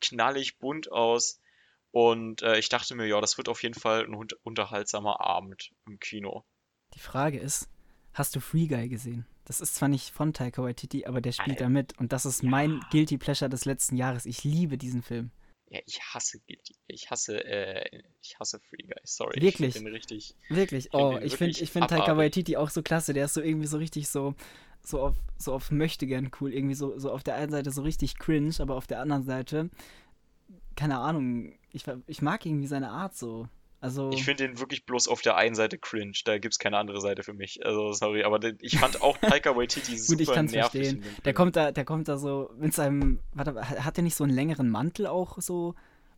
[0.00, 1.40] knallig bunt aus.
[1.92, 5.98] Und äh, ich dachte mir, ja, das wird auf jeden Fall ein unterhaltsamer Abend im
[6.00, 6.44] Kino.
[6.94, 7.68] Die Frage ist,
[8.12, 9.26] hast du Free Guy gesehen?
[9.44, 11.64] Das ist zwar nicht von Taika Waititi, aber der spielt Alter.
[11.64, 11.96] da mit.
[11.98, 14.26] Und das ist mein Guilty Pleasure des letzten Jahres.
[14.26, 15.30] Ich liebe diesen Film.
[15.68, 16.40] Ja, ich hasse.
[16.86, 18.94] Ich hasse, äh, ich hasse Free Guy.
[19.04, 19.40] Sorry.
[19.40, 19.68] Wirklich?
[19.68, 20.36] Ich finde den richtig.
[20.48, 20.94] Wirklich.
[20.94, 22.16] Oh, ich finde ich find Taika.
[22.16, 23.12] Waititi auch so klasse.
[23.12, 24.34] Der ist so irgendwie so richtig so,
[24.84, 26.54] so auf, so auf Möchtegern cool.
[26.54, 29.70] Irgendwie so, so auf der einen Seite so richtig cringe, aber auf der anderen Seite,
[30.76, 33.48] keine Ahnung, ich, ich mag irgendwie seine Art so.
[33.80, 36.12] Also, Ich finde den wirklich bloß auf der einen Seite cringe.
[36.24, 37.64] Da gibt's keine andere Seite für mich.
[37.64, 40.88] Also, sorry, aber den, ich fand auch Taika Waititi gut, super ich kann es nervig
[40.88, 41.04] verstehen.
[41.24, 44.32] Der kommt da, der kommt da so mit seinem, warte, hat der nicht so einen
[44.34, 45.74] längeren Mantel auch so?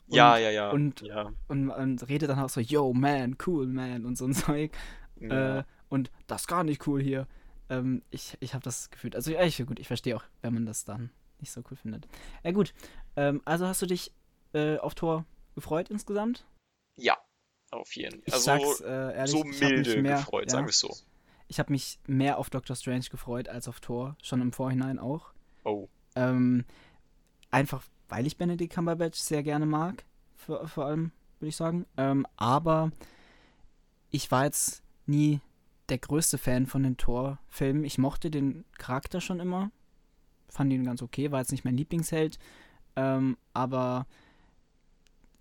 [0.06, 0.70] Ja, Und- ja, ja.
[0.70, 1.32] und- ja.
[1.48, 4.72] und, und redet dann auch so, yo, man, cool, man und so ein Zeug.
[5.20, 5.58] ja.
[5.58, 7.26] Äh, und das ist gar nicht cool hier.
[7.70, 9.16] Ähm, ich ich habe das gefühlt.
[9.16, 12.06] Also, ja, ich, gut, ich verstehe auch, wenn man das dann nicht so cool findet.
[12.44, 12.72] Ja, gut.
[13.16, 14.12] Ähm, also hast du dich
[14.54, 16.46] äh, auf Tor gefreut insgesamt?
[16.96, 17.16] ja,
[17.70, 19.30] auf jeden Ich Also, sag's äh, ehrlich.
[19.30, 20.94] so ich hab mich milde mehr, gefreut, ja, sagen wir es so.
[21.48, 25.32] Ich habe mich mehr auf Doctor Strange gefreut als auf Tor, schon im Vorhinein auch.
[25.64, 25.88] Oh.
[26.14, 26.64] Ähm,
[27.50, 30.04] einfach, weil ich Benedict Cumberbatch sehr gerne mag,
[30.36, 31.86] vor, vor allem, würde ich sagen.
[31.96, 32.90] Ähm, aber
[34.10, 35.40] ich war jetzt nie
[35.88, 37.84] der größte Fan von den Thor-Filmen.
[37.84, 39.70] Ich mochte den Charakter schon immer,
[40.48, 42.38] fand ihn ganz okay, war jetzt nicht mein Lieblingsheld,
[42.96, 44.06] ähm, aber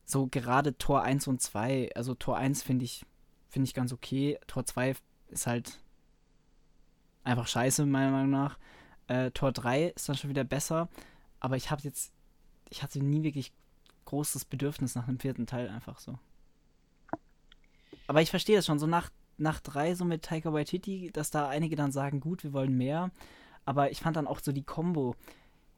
[0.07, 3.05] so gerade Tor 1 und 2, also Tor 1 finde ich,
[3.49, 4.95] finde ich ganz okay, Tor 2
[5.27, 5.79] ist halt
[7.25, 8.57] einfach scheiße, meiner Meinung nach.
[9.07, 10.87] Äh, Tor 3 ist dann schon wieder besser,
[11.41, 12.13] aber ich habe jetzt,
[12.69, 13.51] ich hatte nie wirklich
[14.05, 16.17] großes Bedürfnis nach einem vierten Teil einfach so.
[18.07, 21.49] Aber ich verstehe das schon, so nach, nach drei, so mit Taika Waititi, dass da
[21.49, 23.11] einige dann sagen, gut, wir wollen mehr,
[23.65, 25.17] aber ich fand dann auch so die Combo,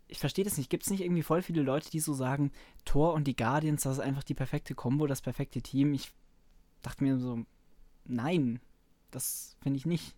[0.10, 2.52] ich verstehe das nicht, gibt es nicht irgendwie voll viele Leute, die so sagen,
[2.84, 5.94] Thor und die Guardians, das ist einfach die perfekte Combo, das perfekte Team.
[5.94, 6.12] Ich
[6.82, 7.46] dachte mir so,
[8.06, 8.60] nein,
[9.12, 10.16] das finde ich nicht.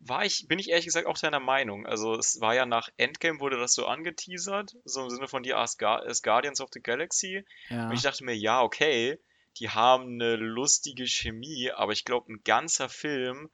[0.00, 1.86] War ich, bin ich ehrlich gesagt auch deiner Meinung.
[1.86, 5.54] Also es war ja nach Endgame wurde das so angeteasert, so im Sinne von die
[5.54, 7.44] as, Guar- as Guardians of the Galaxy.
[7.68, 7.88] Ja.
[7.88, 9.20] Und ich dachte mir, ja, okay,
[9.58, 13.50] die haben eine lustige Chemie, aber ich glaube, ein ganzer Film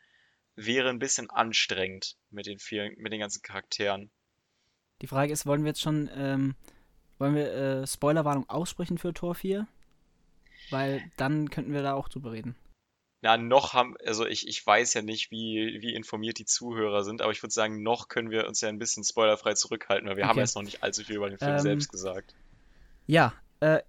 [0.54, 4.10] wäre ein bisschen anstrengend mit den vielen, mit den ganzen Charakteren.
[5.00, 6.54] Die Frage ist, wollen wir jetzt schon, ähm,
[7.18, 9.66] wollen wir äh, Spoilerwarnung aussprechen für Tor 4?
[10.70, 12.56] Weil dann könnten wir da auch drüber reden.
[13.20, 17.20] Na, noch haben, also ich, ich weiß ja nicht, wie, wie informiert die Zuhörer sind,
[17.20, 20.24] aber ich würde sagen, noch können wir uns ja ein bisschen spoilerfrei zurückhalten, weil wir
[20.24, 20.30] Okay.
[20.30, 22.36] haben jetzt noch nicht allzu viel über den Film Ähm, selbst gesagt.
[23.06, 23.80] Ja, äh,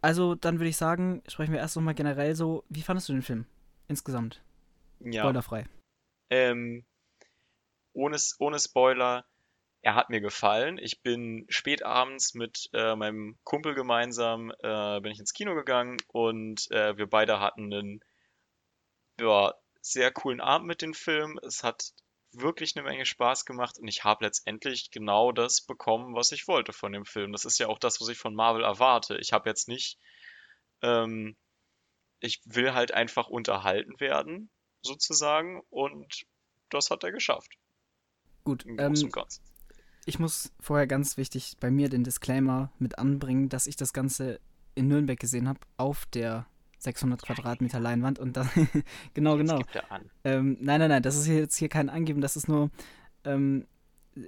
[0.00, 3.22] also dann würde ich sagen, sprechen wir erst nochmal generell so, wie fandest du den
[3.22, 3.46] Film
[3.86, 4.42] insgesamt?
[5.00, 5.22] Ja.
[5.22, 5.66] Spoilerfrei.
[6.30, 6.84] Ähm,
[7.92, 9.24] ohne, ohne Spoiler,
[9.82, 10.78] er hat mir gefallen.
[10.78, 15.96] Ich bin spät abends mit äh, meinem Kumpel gemeinsam äh, bin ich ins Kino gegangen
[16.06, 18.04] und äh, wir beide hatten einen
[19.20, 21.38] ja, sehr coolen Abend mit dem Film.
[21.42, 21.92] Es hat
[22.30, 26.72] wirklich eine Menge Spaß gemacht und ich habe letztendlich genau das bekommen, was ich wollte
[26.72, 27.32] von dem Film.
[27.32, 29.18] Das ist ja auch das, was ich von Marvel erwarte.
[29.18, 29.98] Ich habe jetzt nicht,
[30.80, 31.36] ähm,
[32.20, 34.48] ich will halt einfach unterhalten werden,
[34.80, 36.24] sozusagen, und
[36.70, 37.58] das hat er geschafft.
[38.44, 39.51] Gut, Im ähm, Großen und Ganzen.
[40.04, 44.40] Ich muss vorher ganz wichtig bei mir den Disclaimer mit anbringen, dass ich das Ganze
[44.74, 46.46] in Nürnberg gesehen habe, auf der
[46.78, 48.48] 600 Quadratmeter Leinwand und dann,
[49.14, 49.60] genau, genau.
[50.24, 52.70] Ähm, nein, nein, nein, das ist jetzt hier kein Angeben, das ist nur,
[53.24, 53.66] ähm,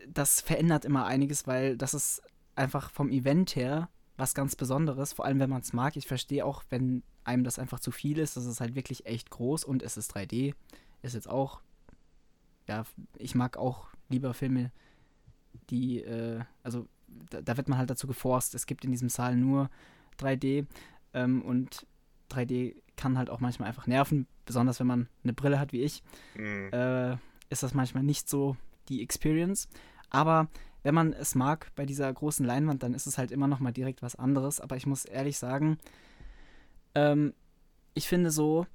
[0.07, 2.23] das verändert immer einiges, weil das ist
[2.55, 5.97] einfach vom Event her was ganz Besonderes, vor allem wenn man es mag.
[5.97, 9.31] Ich verstehe auch, wenn einem das einfach zu viel ist, das ist halt wirklich echt
[9.31, 10.55] groß und es ist 3D,
[11.03, 11.61] ist jetzt auch,
[12.69, 12.85] ja,
[13.19, 14.71] ich mag auch lieber Filme,
[15.71, 16.87] die, äh, also
[17.31, 19.71] da, da wird man halt dazu geforst, es gibt in diesem Saal nur
[20.19, 20.67] 3D
[21.13, 21.87] ähm, und
[22.31, 26.03] 3D kann halt auch manchmal einfach nerven, besonders wenn man eine Brille hat wie ich
[26.35, 26.73] Hm.
[26.73, 27.17] äh,
[27.51, 28.57] ist das manchmal nicht so
[28.89, 29.69] die Experience.
[30.11, 30.49] Aber
[30.83, 33.73] wenn man es mag bei dieser großen Leinwand, dann ist es halt immer noch mal
[33.73, 34.61] direkt was anderes.
[34.61, 35.79] Aber ich muss ehrlich sagen,
[36.95, 37.35] ähm,
[37.95, 38.67] ich finde so,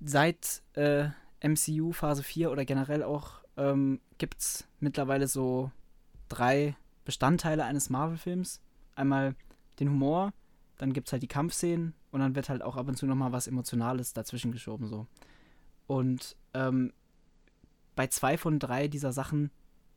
[0.00, 1.08] seit äh,
[1.42, 5.70] MCU Phase 4 oder generell auch ähm, gibt es mittlerweile so
[6.28, 8.60] drei Bestandteile eines Marvel-Films.
[8.94, 9.34] Einmal
[9.80, 10.32] den Humor,
[10.78, 13.16] dann gibt es halt die Kampfszenen und dann wird halt auch ab und zu noch
[13.16, 15.06] mal was Emotionales dazwischen geschoben so.
[15.86, 16.92] Und ähm,
[17.96, 19.50] bei zwei von drei dieser Sachen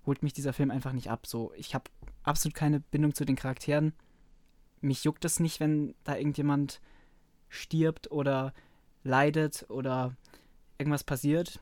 [0.06, 1.28] holt mich dieser Film einfach nicht ab.
[1.28, 1.86] So, ich habe
[2.24, 3.94] absolut keine Bindung zu den Charakteren.
[4.82, 6.82] Mich juckt es nicht, wenn da irgendjemand
[7.50, 8.54] stirbt oder
[9.04, 10.16] leidet oder
[10.78, 11.60] irgendwas passiert.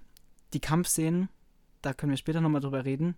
[0.53, 1.29] Die Kampfszenen,
[1.85, 3.15] da können wir später nochmal drüber reden.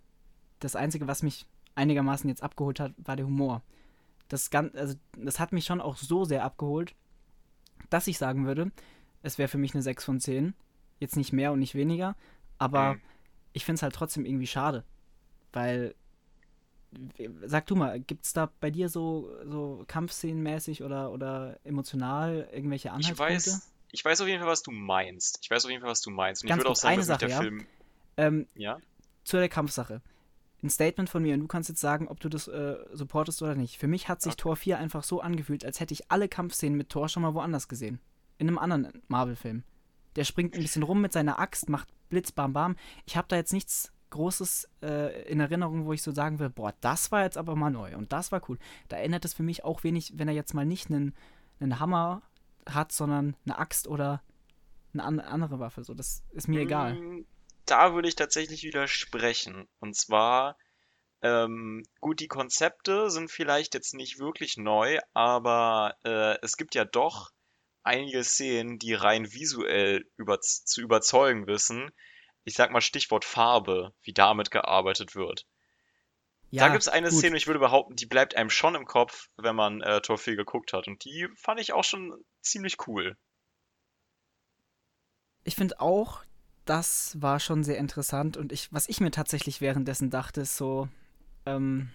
[0.59, 3.61] Das Einzige, was mich einigermaßen jetzt abgeholt hat, war der Humor.
[4.27, 6.95] Das, gan- also, das hat mich schon auch so sehr abgeholt,
[7.89, 8.71] dass ich sagen würde,
[9.23, 10.53] es wäre für mich eine 6 von 10.
[10.99, 12.15] Jetzt nicht mehr und nicht weniger,
[12.57, 13.01] aber Mhm.
[13.53, 14.83] ich finde es halt trotzdem irgendwie schade.
[15.53, 15.93] Weil,
[17.45, 22.89] sag du mal, gibt es da bei dir so, so Kampfszenenmäßig oder, oder emotional irgendwelche
[22.89, 23.33] Ich Anhaltspunkte?
[23.33, 25.39] weiß, ich weiß auf jeden Fall, was du meinst.
[25.41, 26.43] Ich weiß auf jeden Fall, was du meinst.
[26.43, 27.39] Und Ganz ich würde auch sagen, dass mich der Sache, ja?
[27.41, 27.67] Film,
[28.17, 28.79] Ähm, ja,
[29.23, 30.01] zu der Kampfsache.
[30.63, 33.53] Ein Statement von mir und du kannst jetzt sagen, ob du das äh, supportest oder
[33.53, 33.77] nicht.
[33.77, 34.41] Für mich hat sich Okay.
[34.41, 37.67] Tor 4 einfach so angefühlt, als hätte ich alle Kampfszenen mit Thor schon mal woanders
[37.67, 37.99] gesehen.
[38.39, 39.63] In einem anderen Marvel-Film.
[40.15, 42.75] Der springt ein bisschen rum mit seiner Axt, macht Blitz, Bam, Bam.
[43.05, 46.73] Ich habe da jetzt nichts Großes äh, in Erinnerung, wo ich so sagen würde, boah,
[46.81, 48.57] das war jetzt aber mal neu und das war cool.
[48.87, 51.13] Da ändert es für mich auch wenig, wenn er jetzt mal nicht einen,
[51.59, 52.21] einen Hammer
[52.67, 54.23] hat, sondern eine Axt oder
[54.93, 55.83] eine an andere Waffe.
[55.83, 56.97] So, das ist mir egal.
[57.67, 59.67] Da würde ich tatsächlich widersprechen.
[59.79, 60.57] Und zwar,
[61.21, 66.85] ähm, gut, die Konzepte sind vielleicht jetzt nicht wirklich neu, aber äh, es gibt ja
[66.85, 67.31] doch
[67.83, 71.91] einige Szenen, die rein visuell über, zu überzeugen wissen.
[72.43, 75.45] Ich sag mal Stichwort Farbe, wie damit gearbeitet wird.
[76.51, 77.19] Da gibt es eine gut.
[77.19, 80.37] Szene, ich würde behaupten, die bleibt einem schon im Kopf, wenn man äh, Tor 4
[80.37, 80.87] geguckt hat.
[80.87, 83.17] Und die fand ich auch schon ziemlich cool.
[85.43, 86.23] Ich finde auch,
[86.69, 90.87] das war schon sehr interessant und ich, was ich mir tatsächlich währenddessen dachte, ist so,
[91.45, 91.89] ähm,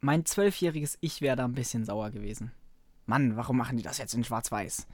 [0.00, 2.52] mein zwölfjähriges Ich wäre da ein bisschen sauer gewesen.
[3.06, 4.86] Mann, warum machen die das jetzt in Schwarz-Weiß?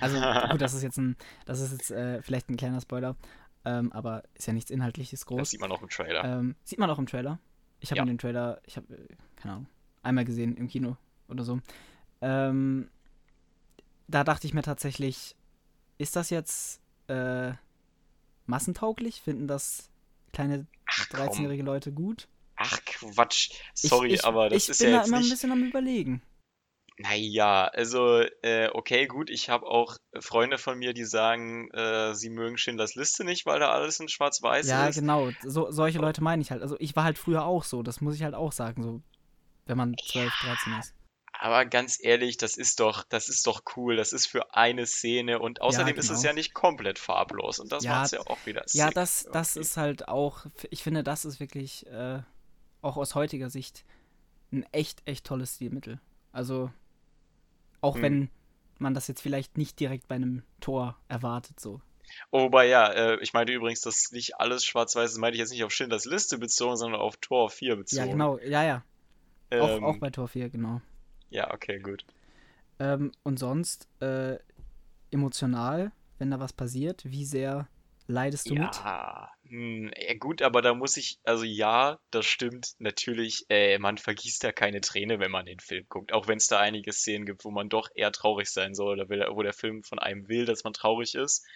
[0.00, 0.18] Also,
[0.50, 1.16] gut, das ist jetzt ein,
[1.46, 3.16] das ist jetzt äh, vielleicht ein kleiner Spoiler,
[3.64, 5.50] ähm, aber ist ja nichts Inhaltliches Das groß.
[5.50, 6.24] sieht man auch im Trailer.
[6.24, 7.38] Ähm, sieht man auch im Trailer.
[7.80, 8.04] Ich habe Ja.
[8.04, 9.66] den Trailer, ich habe, äh, keine Ahnung,
[10.02, 10.96] einmal gesehen im Kino
[11.28, 11.60] oder so.
[12.20, 12.88] Ähm,
[14.08, 15.36] da dachte ich mir tatsächlich,
[15.98, 17.52] ist das jetzt äh,
[18.50, 19.22] massentauglich?
[19.22, 19.88] Finden das
[20.32, 21.20] kleine Ach komm.
[21.28, 22.28] 13-jährige Leute gut?
[22.56, 23.50] Ach Quatsch.
[23.74, 25.30] Ich- Sorry, ich, aber das ich ist bin ja da jetzt immer ein nicht.
[25.30, 26.22] bisschen am überlegen.
[26.98, 32.28] Naja, also, äh, okay, gut, ich habe auch Freunde von mir, die sagen, äh, sie
[32.28, 34.96] mögen Schindlers Liste nicht, weil da alles in Schwarz-Weiß Ja, ist.
[34.96, 35.30] genau.
[35.42, 36.60] So, solche Leute meine ich halt.
[36.60, 39.00] Also ich war halt früher auch so, das muss ich halt auch sagen, so
[39.64, 40.94] wenn man 12, 13 ist.
[41.42, 43.96] Aber ganz ehrlich, das ist doch, das ist doch cool.
[43.96, 46.28] Das ist für eine Szene und außerdem ist es genau.
[46.28, 49.66] ja nicht komplett farblos und das Ja, macht's ja auch wieder Ja, das, das irgendwie.
[49.66, 52.20] ist halt auch, ich finde, das ist wirklich äh,
[52.82, 53.86] auch aus heutiger Sicht
[54.52, 55.98] ein echt, echt tolles Stilmittel.
[56.30, 56.70] Also,
[57.80, 58.02] auch hm.
[58.02, 58.30] wenn
[58.78, 61.80] man das jetzt vielleicht nicht direkt bei einem Tor erwartet, so.
[62.30, 65.52] Oh, wobei, ja, äh, ich meinte übrigens, dass nicht alles schwarz-weiß ist, meinte ich jetzt
[65.52, 68.04] nicht auf Schindlers Liste bezogen, sondern auf Tor 4 bezogen.
[68.04, 68.84] Ja, genau, ja, ja.
[69.50, 70.82] Ähm, auch, auch bei Tor 4, genau.
[71.30, 72.04] Ja, okay, gut.
[72.78, 74.38] Ähm, und sonst, äh,
[75.10, 77.68] emotional, wenn da was passiert, wie sehr
[78.06, 79.50] leidest du ja, mit?
[79.50, 84.44] Hm, ja, gut, aber da muss ich, also ja, das stimmt natürlich, äh, man vergießt
[84.44, 87.44] da keine Träne, wenn man den Film guckt, auch wenn es da einige Szenen gibt,
[87.44, 90.64] wo man doch eher traurig sein soll oder wo der Film von einem will, dass
[90.64, 91.46] man traurig ist.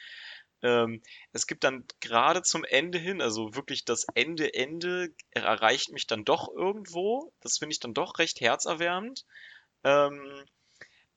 [0.63, 6.07] Ähm, es gibt dann gerade zum Ende hin, also wirklich das Ende, Ende erreicht mich
[6.07, 7.33] dann doch irgendwo.
[7.41, 9.25] Das finde ich dann doch recht herzerwärmend.
[9.85, 10.21] Ähm,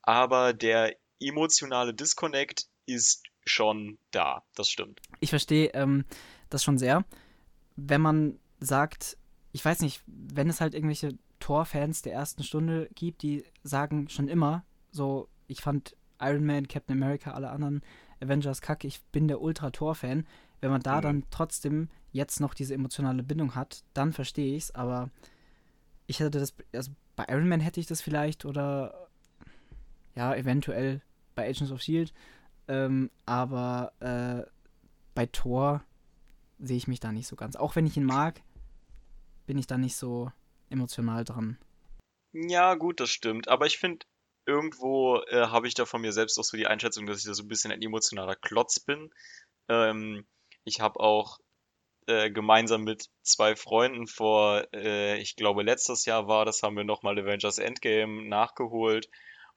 [0.02, 5.02] aber der emotionale Disconnect ist schon da, das stimmt.
[5.20, 6.06] Ich verstehe ähm,
[6.50, 7.06] das schon sehr.
[7.76, 9.18] Wenn man sagt,
[9.52, 14.28] ich weiß nicht, wenn es halt irgendwelche Tor-Fans der ersten Stunde gibt, die sagen schon
[14.28, 17.82] immer, so, ich fand Iron Man, Captain America, alle anderen
[18.22, 20.28] Avengers kacke, ich bin der Ultra-Tor-Fan.
[20.60, 21.02] Wenn man da mhm.
[21.02, 25.12] dann trotzdem jetzt noch diese emotionale Bindung hat, dann verstehe ich es, aber
[26.08, 29.10] ich hätte das, also bei Iron Man hätte ich das vielleicht oder
[30.16, 31.02] ja, eventuell
[31.36, 32.14] bei Agents of Shield,
[32.70, 34.50] ähm, aber äh,
[35.14, 35.84] bei Thor
[36.60, 37.56] sehe ich mich da nicht so ganz.
[37.56, 38.42] Auch wenn ich ihn mag,
[39.46, 40.32] bin ich da nicht so
[40.70, 41.58] emotional dran.
[42.34, 43.48] Ja, gut, das stimmt.
[43.48, 44.06] Aber ich finde,
[44.46, 47.34] irgendwo äh, habe ich da von mir selbst auch so die Einschätzung, dass ich da
[47.34, 49.12] so ein bisschen ein emotionaler Klotz bin.
[49.70, 50.28] Ähm,
[50.66, 51.40] ich habe auch
[52.08, 56.84] äh, gemeinsam mit zwei Freunden vor, äh, ich glaube letztes Jahr war, das haben wir
[56.84, 59.10] nochmal Avengers Endgame nachgeholt.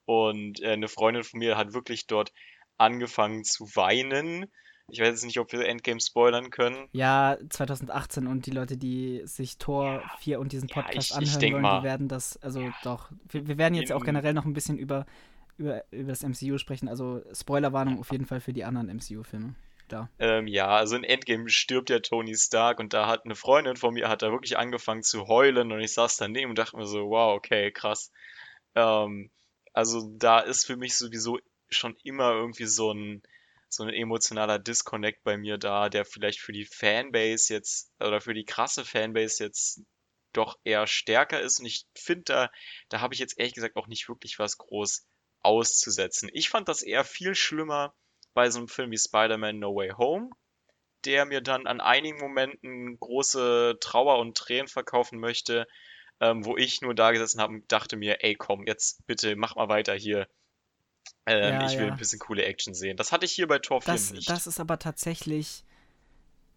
[0.04, 2.32] Und äh, eine Freundin von mir hat wirklich dort
[2.76, 4.50] angefangen zu weinen
[4.92, 6.88] ich weiß jetzt nicht, ob wir Endgame spoilern können.
[6.92, 11.28] Ja, 2018 und die Leute, die sich Tor ja, 4 und diesen Podcast ja, ich,
[11.28, 13.10] anhören ich wollen, mal, die werden das, also ja, doch.
[13.28, 15.06] Wir, wir, werden jetzt in, auch generell noch ein bisschen über,
[15.56, 16.88] über, über das MCU sprechen.
[16.88, 19.54] Also Spoilerwarnung auf jeden Fall für die anderen MCU-Filme.
[19.90, 20.08] Da.
[20.18, 23.94] Ähm, ja, also in Endgame stirbt ja Tony Stark und da hat eine Freundin von
[23.94, 27.10] mir hat da wirklich angefangen zu heulen und ich saß daneben und dachte mir so,
[27.10, 28.12] wow, okay, krass.
[28.74, 29.30] Ähm,
[29.72, 33.22] also da ist für mich sowieso schon immer irgendwie so ein,
[33.68, 38.34] so ein emotionaler Disconnect bei mir da, der vielleicht für die Fanbase jetzt oder für
[38.34, 39.82] die krasse Fanbase jetzt
[40.32, 41.60] doch eher stärker ist.
[41.60, 42.50] Und ich finde, da,
[42.88, 45.06] da habe ich jetzt ehrlich gesagt auch nicht wirklich was groß
[45.42, 46.30] auszusetzen.
[46.32, 47.94] Ich fand das eher viel schlimmer
[48.34, 50.30] bei so einem Film wie Spider-Man No Way Home,
[51.04, 55.66] der mir dann an einigen Momenten große Trauer und Tränen verkaufen möchte,
[56.20, 59.56] ähm, wo ich nur da gesessen habe und dachte mir, ey komm, jetzt bitte mach
[59.56, 60.28] mal weiter hier.
[61.26, 61.92] Ähm, ja, ich will ja.
[61.92, 62.96] ein bisschen coole Action sehen.
[62.96, 64.28] Das hatte ich hier bei Tor 4 das, nicht.
[64.28, 65.64] Das ist aber tatsächlich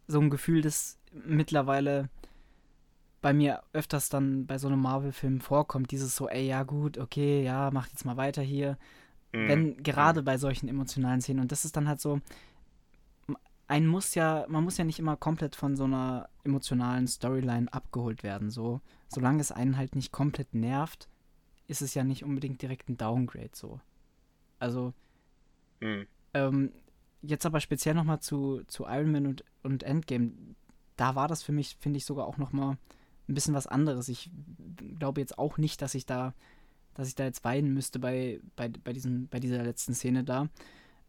[0.08, 2.10] so ein Gefühl, das mittlerweile
[3.22, 5.92] bei mir öfters dann bei so einem Marvel-Film vorkommt.
[5.92, 8.78] Dieses so, ey, ja gut, okay, ja, mach jetzt mal weiter hier.
[9.34, 9.48] Mhm.
[9.48, 10.26] Wenn, gerade mhm.
[10.26, 11.42] bei solchen emotionalen Szenen.
[11.42, 12.22] Und das ist dann halt so,
[13.68, 18.24] ein muss ja, man muss ja nicht immer komplett von so einer emotionalen Storyline abgeholt
[18.24, 18.50] werden.
[18.50, 21.08] So, solange es einen halt nicht komplett nervt,
[21.68, 23.80] ist es ja nicht unbedingt direkt ein Downgrade so.
[24.60, 24.94] Also,
[25.80, 26.06] mhm.
[26.34, 26.72] ähm,
[27.22, 30.32] jetzt aber speziell nochmal zu, zu Iron Man und, und Endgame.
[30.96, 32.78] Da war das für mich, finde ich, sogar auch nochmal
[33.28, 34.10] ein bisschen was anderes.
[34.10, 34.30] Ich
[35.00, 36.34] glaube jetzt auch nicht, dass ich da,
[36.94, 40.44] dass ich da jetzt weinen müsste bei, bei, bei, diesen, bei dieser letzten Szene da.
[40.44, 40.50] Mhm.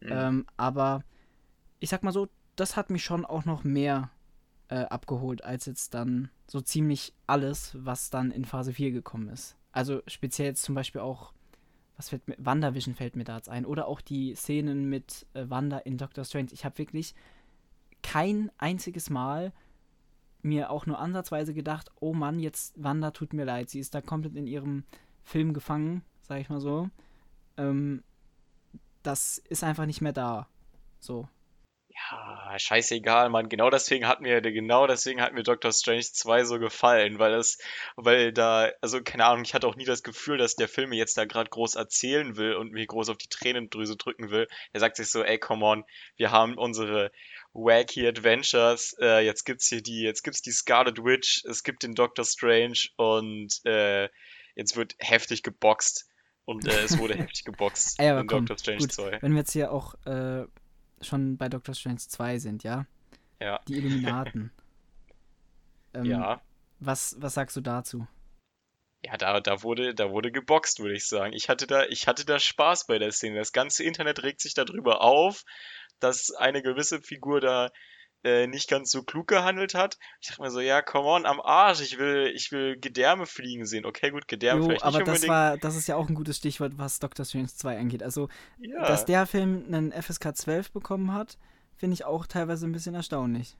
[0.02, 1.04] Ähm, aber
[1.80, 4.10] ich sag mal so, das hat mich schon auch noch mehr
[4.68, 9.56] äh, abgeholt, als jetzt dann so ziemlich alles, was dann in Phase 4 gekommen ist.
[9.72, 11.32] Also speziell jetzt zum Beispiel auch
[11.96, 13.64] was fällt mir, WandaVision fällt mir da jetzt ein.
[13.64, 16.48] Oder auch die Szenen mit äh, Wanda in Doctor Strange.
[16.52, 17.14] Ich habe wirklich
[18.02, 19.52] kein einziges Mal
[20.42, 23.70] mir auch nur ansatzweise gedacht, oh Mann, jetzt Wanda tut mir leid.
[23.70, 24.84] Sie ist da komplett in ihrem
[25.24, 26.88] Film gefangen, sag ich mal so.
[27.56, 28.02] Ähm,
[29.02, 30.48] das ist einfach nicht mehr da.
[31.00, 31.28] So
[31.94, 33.48] ja, scheißegal, Mann.
[33.48, 37.58] Genau deswegen hat mir, genau deswegen hat mir Doctor Strange 2 so gefallen, weil es,
[37.96, 40.96] weil da, also keine Ahnung, ich hatte auch nie das Gefühl, dass der Film mir
[40.96, 44.48] jetzt da gerade groß erzählen will und mich groß auf die Tränendrüse drücken will.
[44.72, 45.84] Er sagt sich so, ey, come on,
[46.16, 47.12] wir haben unsere
[47.52, 51.94] wacky Adventures, äh, jetzt gibt's hier die, jetzt gibt's die Scarlet Witch, es gibt den
[51.94, 54.08] Doctor Strange und äh,
[54.54, 56.08] jetzt wird heftig geboxt.
[56.46, 59.22] Und äh, es wurde heftig geboxt Ey, in komm, Doctor Strange gut, 2.
[59.22, 60.44] Wenn wir jetzt hier auch äh,
[61.00, 62.86] schon bei Doctor Strange 2 sind, ja?
[63.40, 63.60] Ja.
[63.66, 64.52] Die Illuminaten.
[65.94, 66.42] ähm, ja.
[66.80, 68.06] Was, was sagst du dazu?
[69.04, 71.34] Ja, da, da wurde, da wurde geboxt, würde ich sagen.
[71.34, 73.38] Ich hatte da, ich hatte da Spaß bei der Szene.
[73.38, 75.44] Das ganze Internet regt sich darüber auf,
[76.00, 77.70] dass eine gewisse Figur da
[78.24, 79.98] äh, nicht ganz so klug gehandelt hat.
[80.20, 83.66] Ich dachte mir so, ja, come on, am Arsch, ich will, ich will Gedärme fliegen
[83.66, 83.84] sehen.
[83.84, 85.28] Okay, gut, Gedärme Jo, vielleicht aber nicht das unbedingt.
[85.30, 88.02] war, das ist ja auch ein gutes Stichwort, was Doctor Strange 2 angeht.
[88.02, 88.28] Also,
[88.86, 91.36] dass Ja, der Film einen FSK 12 bekommen hat,
[91.76, 93.56] finde ich auch teilweise ein bisschen erstaunlich.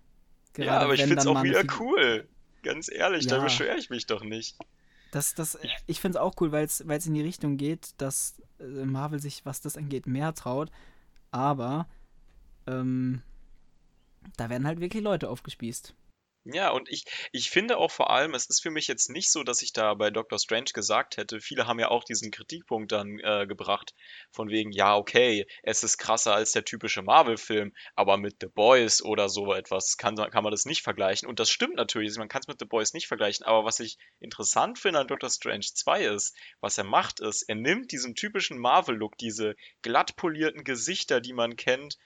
[0.57, 2.27] ja, Gerade aber ich find's dann auch wieder cool.
[2.63, 3.43] Ganz ehrlich, da Ja.
[3.45, 4.57] beschwere ich mich doch nicht.
[5.11, 8.41] Das, das, Ich- ich finde es auch cool, weil es in die Richtung geht, dass
[8.59, 10.71] äh, Marvel sich, was das angeht, mehr traut.
[11.31, 11.87] Aber
[12.67, 13.23] ähm,
[14.37, 15.95] da werden halt wirklich Leute aufgespießt.
[16.47, 19.45] Ja, und ich, ich finde auch vor allem, es ist für mich jetzt nicht so,
[19.45, 23.19] dass ich da bei Doctor Strange gesagt hätte, viele haben ja auch diesen Kritikpunkt dann
[23.21, 23.95] äh, gebracht,
[24.31, 29.03] von wegen, ja, okay, es ist krasser als der typische Marvel-Film, aber mit The Boys
[29.03, 31.27] oder so etwas kann, kann man das nicht vergleichen.
[31.31, 33.97] Und das stimmt natürlich, man kann es mit The Boys nicht vergleichen, aber was ich
[34.21, 38.59] interessant finde an Doctor Strange 2 ist, was er macht ist, er nimmt diesen typischen
[38.59, 41.97] Marvel-Look, diese glatt polierten Gesichter, die man kennt,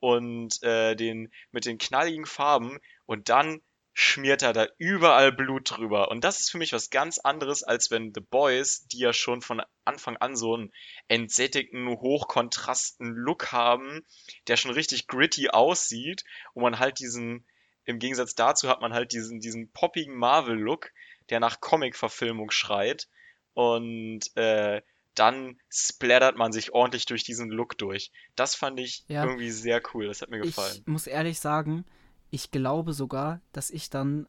[0.00, 3.60] und äh, den mit den knalligen Farben und dann
[4.00, 6.12] schmiert er da überall Blut drüber.
[6.12, 9.42] Und das ist für mich was ganz anderes, als wenn The Boys, die ja schon
[9.42, 10.72] von Anfang an so einen
[11.08, 14.06] entsättigten, hochkontrasten Look haben,
[14.46, 16.22] der schon richtig gritty aussieht,
[16.54, 17.44] und man halt diesen,
[17.86, 20.92] im Gegensatz dazu hat man halt diesen, diesen poppigen Marvel-Look,
[21.30, 23.08] der nach Comic-Verfilmung schreit.
[23.52, 24.80] Und äh,
[25.18, 28.10] dann splattert man sich ordentlich durch diesen Look durch.
[28.36, 29.24] Das fand ich Ja.
[29.24, 30.06] irgendwie sehr cool.
[30.06, 30.76] Das hat mir gefallen.
[30.80, 31.84] Ich muss ehrlich sagen,
[32.30, 34.26] ich glaube sogar, dass ich dann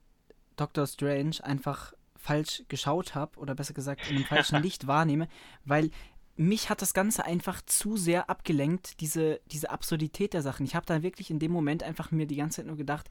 [0.55, 5.27] Doctor Strange einfach falsch geschaut habe oder besser gesagt in einem falschen Licht wahrnehme,
[5.65, 5.89] weil
[6.35, 10.65] mich hat das Ganze einfach zu sehr abgelenkt, diese, diese Absurdität der Sachen.
[10.65, 13.09] Ich habe da wirklich in dem Moment einfach mir die ganze Zeit nur gedacht,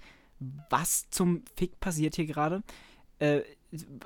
[0.70, 2.62] was zum Fick passiert hier gerade?
[3.18, 3.42] Äh,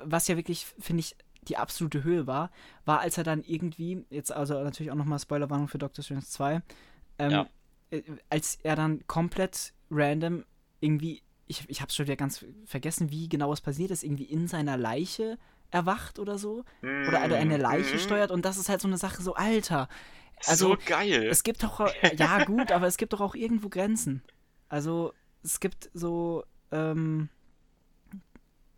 [0.03, 1.15] was ja wirklich, finde ich,
[1.49, 2.51] die absolute Höhe war,
[2.85, 6.61] war, als er dann irgendwie, jetzt also natürlich auch nochmal Spoilerwarnung für Doctor Strange 2,
[7.19, 7.47] ähm, Ja.
[7.91, 10.45] äh, als er dann komplett random
[10.79, 14.47] irgendwie, ich, ich hab's schon wieder ganz vergessen, wie genau es passiert ist, irgendwie in
[14.47, 15.37] seiner Leiche
[15.71, 16.63] erwacht oder so.
[17.07, 17.99] Oder also eine Leiche Mhm.
[17.99, 19.87] steuert und das ist halt so eine Sache, so Alter.
[20.45, 21.27] Also, so geil.
[21.29, 21.79] es gibt doch,
[22.17, 24.21] ja gut, aber es gibt doch auch irgendwo Grenzen.
[24.69, 27.29] Also, es gibt so, ähm,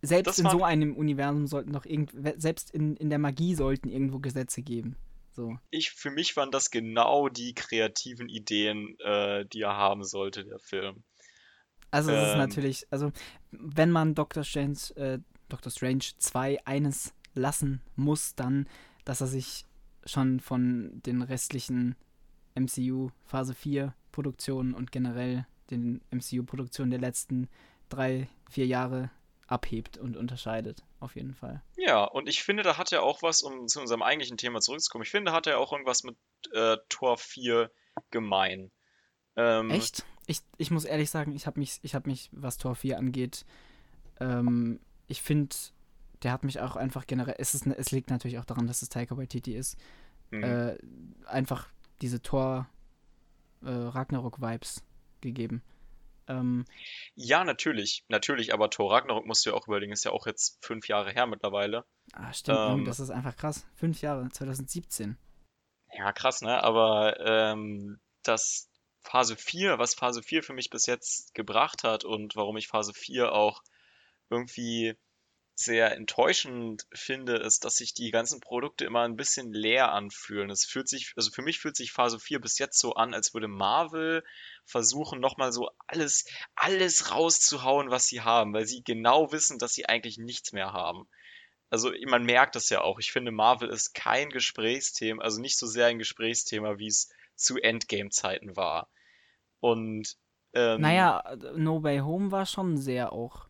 [0.06, 4.20] selbst in so einem Universum sollten doch irgend, selbst in, in der Magie sollten irgendwo
[4.20, 4.96] Gesetze geben.
[5.32, 5.58] So.
[5.70, 10.60] ich, für mich waren das genau die kreativen Ideen, äh, die er haben sollte, der
[10.60, 11.04] Film.
[11.92, 12.40] Also es ist Ähm.
[12.40, 13.12] natürlich, also
[13.52, 18.70] wenn man Doctor Strange, äh, Doctor Strange 2 eines lassen muss, dann,
[19.04, 19.66] dass er sich
[20.06, 21.96] schon von den restlichen
[22.56, 27.50] MCU Phase 4 Produktionen und generell den MCU Produktionen der letzten
[27.90, 29.12] drei, vier Jahre
[29.48, 31.62] abhebt und unterscheidet, auf jeden Fall.
[31.78, 35.04] Ja, und ich finde, da hat er auch was, um zu unserem eigentlichen Thema zurückzukommen.
[35.04, 36.18] Ich finde, da hat er auch irgendwas mit
[36.52, 37.72] äh, Tor 4
[38.10, 38.72] gemein.
[39.36, 40.06] Ähm, Echt?
[40.28, 43.46] Ich, ich muss ehrlich sagen, ich habe mich, ich habe mich, was Tor 4 angeht,
[44.20, 45.56] ähm, ich finde,
[46.24, 48.90] der hat mich auch einfach generell, es, ist, es liegt natürlich auch daran, dass es
[48.90, 49.78] Taika Waititi ist,
[50.32, 50.44] hm.
[50.44, 50.78] äh,
[51.28, 51.68] einfach
[52.02, 52.68] diese Tor
[53.62, 54.84] äh, Ragnarok-Vibes
[55.22, 55.62] gegeben.
[56.28, 56.66] Ähm,
[57.16, 60.58] Ja, natürlich, natürlich, aber Thor Ragnarok musst du ja auch überlegen, ist ja auch jetzt
[60.66, 61.86] fünf Jahre her mittlerweile.
[62.14, 62.86] ah, stimmt, Ähm.
[62.86, 63.66] das ist einfach krass.
[63.76, 65.18] Fünf Jahre, 2017.
[65.94, 66.64] Ja, krass, ne?
[66.64, 68.70] Aber ähm, das
[69.02, 72.94] Phase 4, was Phase 4 für mich bis jetzt gebracht hat und warum ich Phase
[72.94, 73.62] 4 auch
[74.30, 74.96] irgendwie
[75.56, 80.50] sehr enttäuschend finde, ist, dass sich die ganzen Produkte immer ein bisschen leer anfühlen.
[80.50, 83.34] Es fühlt sich, also für mich fühlt sich Phase 4 bis jetzt so an, als
[83.34, 84.24] würde Marvel
[84.66, 89.88] versuchen, nochmal so alles, alles rauszuhauen, was sie haben, weil sie genau wissen, dass sie
[89.88, 91.08] eigentlich nichts mehr haben.
[91.70, 93.00] Also man merkt das ja auch.
[93.00, 97.58] Ich finde, Marvel ist kein Gesprächsthema, also nicht so sehr ein Gesprächsthema, wie es zu
[97.58, 98.90] Endgame-Zeiten war.
[99.62, 100.18] Und
[100.54, 101.24] ähm, Naja,
[101.56, 103.48] No Way Home war schon sehr auch.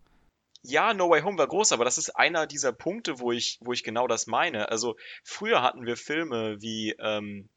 [0.68, 3.74] Ja, No Way Home war groß, aber das ist einer dieser Punkte, wo ich, wo
[3.74, 4.70] ich genau das meine.
[4.70, 7.50] Also früher hatten wir Filme wie, ähm,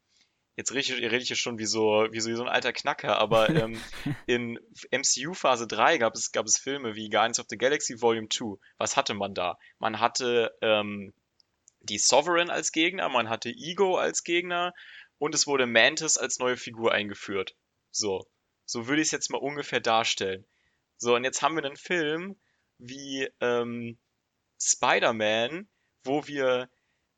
[0.55, 2.73] jetzt rede ich, rede ich jetzt schon wie so, wie so, wie so ein alter
[2.73, 3.81] Knacker, aber ähm,
[4.25, 4.59] in
[4.91, 8.59] MCU Phase 3 gab es, gab es Filme wie Guardians of the Galaxy Volume 2.
[8.77, 9.57] Was hatte man da?
[9.79, 11.13] Man hatte ähm,
[11.81, 14.73] die Sovereign als Gegner, man hatte Ego als Gegner
[15.17, 17.55] und es wurde Mantis als neue Figur eingeführt.
[17.91, 18.25] So.
[18.65, 20.45] So würde ich es jetzt mal ungefähr darstellen.
[20.97, 22.35] So, und jetzt haben wir einen Film
[22.79, 23.97] wie ähm,
[24.61, 25.69] Spider-Man,
[26.03, 26.69] wo wir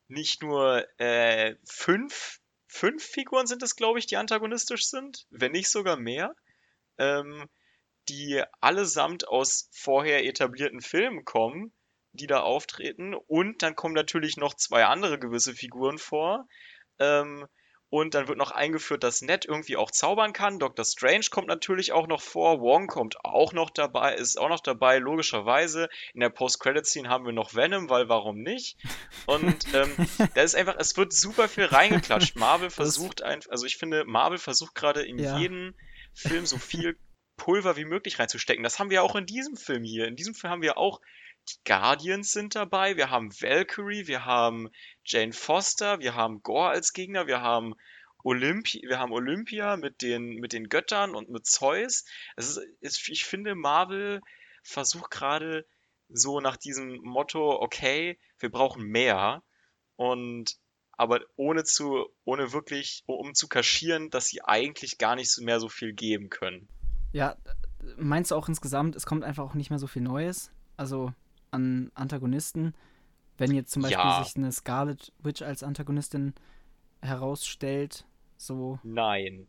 [0.08, 5.70] nicht nur äh, fünf, fünf Figuren sind es, glaube ich, die antagonistisch sind, wenn nicht
[5.70, 6.36] sogar mehr,
[6.98, 7.48] ähm,
[8.10, 11.72] die allesamt aus vorher etablierten Filmen kommen,
[12.14, 13.14] die da auftreten.
[13.14, 16.48] Und dann kommen natürlich noch zwei andere gewisse Figuren vor.
[17.00, 17.48] Ähm,
[17.92, 20.60] Und dann wird noch eingeführt, dass Ned irgendwie auch zaubern kann.
[20.60, 20.86] Dr.
[20.86, 22.62] Strange kommt natürlich auch noch vor.
[22.62, 25.90] Wong kommt auch noch dabei, ist auch noch dabei, logischerweise.
[26.14, 28.78] In der Post-Credit-Scene haben wir noch Venom, weil warum nicht?
[29.26, 29.94] Und ähm,
[30.36, 32.38] da ist einfach, es wird super viel reingeklatscht.
[32.38, 35.38] Marvel versucht einfach, also ich finde, Marvel versucht gerade in ja.
[35.38, 35.76] jeden
[36.14, 36.98] Film so viel
[37.36, 38.64] Pulver wie möglich reinzustecken.
[38.64, 40.08] Das haben wir auch in diesem Film hier.
[40.08, 41.02] In diesem Film haben wir auch
[41.50, 44.70] die Guardians sind dabei, wir haben Valkyrie, wir haben
[45.04, 47.76] Jane Foster, wir haben Gore als Gegner, wir haben
[48.24, 52.06] Olympi wir haben Olympia mit den, mit den Göttern und mit Zeus.
[52.36, 54.22] Es ist, ich finde, Marvel
[54.64, 55.66] versucht gerade
[56.10, 59.44] so nach diesem Motto, okay, wir brauchen mehr
[59.96, 60.58] und
[60.92, 65.68] aber ohne zu, ohne wirklich, um zu kaschieren, dass sie eigentlich gar nicht mehr so
[65.68, 66.68] viel geben können.
[67.12, 67.38] Ja,
[67.98, 70.52] meinst du auch insgesamt, es kommt einfach auch nicht mehr so viel Neues?
[70.78, 71.12] Also
[71.52, 72.74] an Antagonisten.
[73.38, 74.24] Wenn jetzt zum Beispiel ja.
[74.24, 76.34] sich eine Scarlet Witch als Antagonistin
[77.02, 78.06] herausstellt,
[78.38, 78.80] so.
[78.84, 79.48] Nein.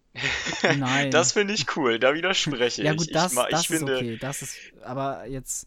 [0.62, 1.10] Nein.
[1.10, 2.86] Das finde ich cool, da widerspreche ich.
[2.86, 3.96] Ja, gut, das, ich, das ich ist finde...
[3.96, 4.18] okay.
[4.18, 5.66] Das ist, aber jetzt,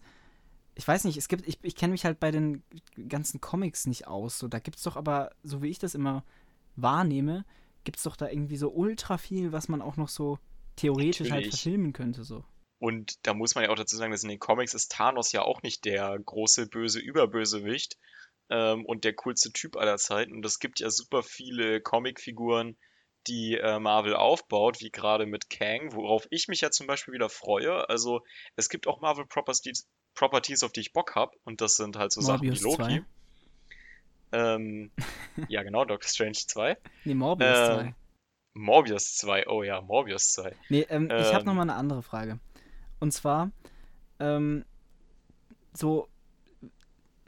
[0.75, 2.61] ich weiß nicht, es gibt, ich, ich kenne mich halt bei den
[3.07, 4.37] ganzen Comics nicht aus.
[4.37, 6.23] So, da gibt es doch aber, so wie ich das immer
[6.75, 7.45] wahrnehme,
[7.83, 10.37] gibt es doch da irgendwie so ultra viel, was man auch noch so
[10.75, 11.45] theoretisch halt Natürlich.
[11.45, 12.23] halt verfilmen könnte.
[12.23, 12.43] So.
[12.79, 15.41] Und da muss man ja auch dazu sagen, dass in den Comics ist Thanos ja
[15.43, 17.97] auch nicht der große, böse Überbösewicht
[18.49, 20.33] ähm, und der coolste Typ aller Zeiten.
[20.33, 22.77] Und es gibt ja super viele Comicfiguren,
[23.27, 27.29] die äh, Marvel aufbaut, wie gerade mit Kang, worauf ich mich ja zum Beispiel wieder
[27.29, 27.89] freue.
[27.89, 28.21] Also
[28.55, 31.35] es gibt auch Marvel Properties, Properties auf die ich Bock habe.
[31.43, 33.05] Und das sind halt so Morbius Sachen wie Loki.
[34.31, 34.91] Ähm,
[35.49, 36.77] ja, genau, Doctor Strange 2.
[37.05, 37.95] Nee, Morbius ähm, 2.
[38.57, 40.55] Morbius 2, oh ja, Morbius 2.
[40.69, 42.39] Nee, ähm, ich habe nochmal eine andere Frage.
[43.05, 43.51] Und zwar,
[44.19, 44.65] ähm,
[45.73, 46.07] so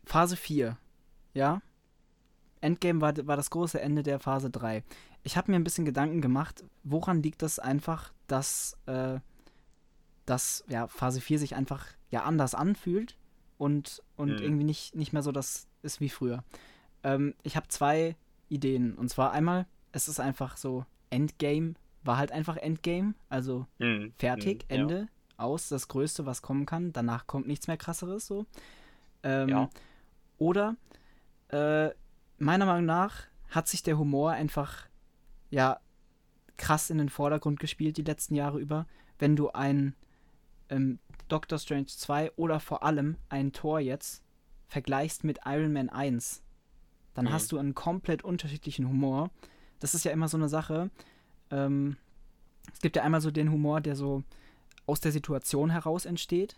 [0.06, 0.76] Phase 4,
[1.36, 1.62] ja?
[2.62, 4.84] Endgame war, war das große Ende der Phase 3.
[5.22, 9.20] Ich habe mir ein bisschen Gedanken gemacht, woran liegt das einfach, dass, äh,
[10.26, 13.16] dass ja, Phase 4 sich einfach ja anders anfühlt
[13.60, 14.40] und, und mhm.
[14.40, 16.44] irgendwie nicht, nicht mehr so das ist wie früher.
[17.04, 18.16] Ähm, ich habe zwei
[18.50, 18.96] Ideen.
[18.96, 24.14] Und zwar einmal, es ist einfach so, Endgame war halt einfach Endgame, also mhm.
[24.18, 25.00] fertig, mhm, Ende.
[25.02, 25.08] Ja
[25.38, 26.94] aus, das Größte, was kommen kann.
[26.94, 28.46] Danach kommt nichts mehr krasseres so.
[29.24, 29.70] Ähm, ja.
[30.38, 30.76] Oder
[31.50, 31.90] äh,
[32.38, 34.88] meiner Meinung nach hat sich der Humor einfach
[35.50, 35.80] ja
[36.58, 38.86] krass in den Vordergrund gespielt die letzten Jahre über.
[39.20, 39.96] Wenn du ein
[40.70, 44.24] ähm, Doctor Strange 2 oder vor allem ein Tor jetzt
[44.68, 46.42] vergleichst mit Iron Man 1,
[47.14, 47.32] dann mhm.
[47.32, 49.30] hast du einen komplett unterschiedlichen Humor.
[49.80, 50.90] Das ist ja immer so eine Sache.
[51.52, 51.98] Ähm,
[52.74, 54.24] es gibt ja einmal so den Humor, der so
[54.88, 56.58] aus der Situation heraus entsteht.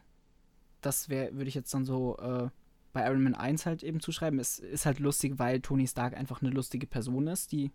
[0.82, 2.50] Das wäre, würde ich jetzt dann so äh,
[2.94, 4.40] bei Iron Man 1 halt eben zuschreiben.
[4.40, 7.72] Es ist halt lustig, weil Tony Stark einfach eine lustige Person ist, die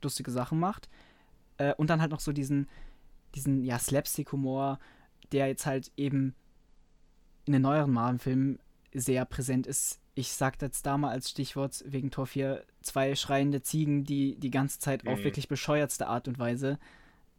[0.00, 0.88] lustige Sachen macht.
[1.58, 2.68] Äh, und dann halt noch so diesen,
[3.34, 4.78] diesen ja, Slapstick-Humor,
[5.32, 6.34] der jetzt halt eben
[7.44, 8.58] in den neueren Marvel-Filmen
[8.94, 10.00] sehr präsent ist.
[10.14, 14.50] Ich sag jetzt da mal als Stichwort wegen Tor 4 zwei schreiende Ziegen, die die
[14.50, 15.10] ganze Zeit mhm.
[15.10, 16.78] auf wirklich bescheuertste Art und Weise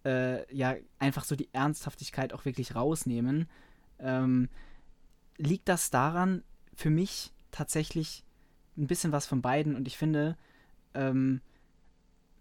[0.06, 3.48] äh, ja einfach so die Ernsthaftigkeit auch wirklich rausnehmen.
[4.00, 4.50] Ähm,
[5.38, 6.44] liegt das daran,
[6.76, 8.24] für mich tatsächlich
[8.78, 10.38] ein bisschen was von beiden und ich finde,
[10.94, 11.42] ähm,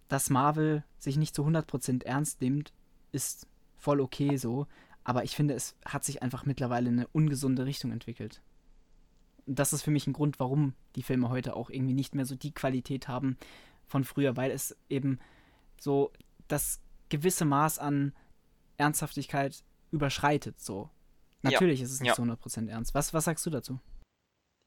[0.09, 2.73] dass Marvel sich nicht zu 100% ernst nimmt,
[3.13, 3.47] ist
[3.77, 4.67] voll okay so,
[5.05, 8.43] aber ich finde, es hat sich einfach mittlerweile in eine ungesunde Richtung entwickelt.
[9.47, 12.27] Und das ist für mich ein Grund, warum die Filme heute auch irgendwie nicht mehr
[12.27, 13.37] so die Qualität haben
[13.87, 15.19] von früher, weil es eben
[15.81, 16.13] so
[16.49, 16.81] das
[17.11, 18.15] gewisse Maß an
[18.79, 20.61] Ernsthaftigkeit überschreitet.
[20.61, 20.91] So.
[21.43, 21.85] Natürlich ja.
[21.87, 22.15] ist es nicht ja.
[22.15, 22.95] zu 100% ernst.
[22.95, 23.81] Was, was sagst du dazu?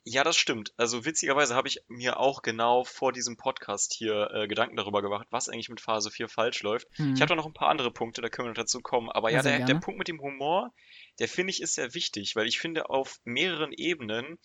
[0.05, 0.73] Ja, das stimmt.
[0.75, 5.27] Also witzigerweise habe ich mir auch genau vor diesem Podcast hier äh, Gedanken darüber gemacht,
[5.29, 6.87] was eigentlich mit Phase 4 falsch läuft.
[6.99, 7.13] Mhm.
[7.13, 9.09] Ich habe da noch ein paar andere Punkte, da können wir noch dazu kommen.
[9.09, 10.73] Aber ja, der, der, Punkt mit dem Humor,
[11.19, 14.39] der finde ich ist sehr wichtig, weil ich finde, auf mehreren Ebenen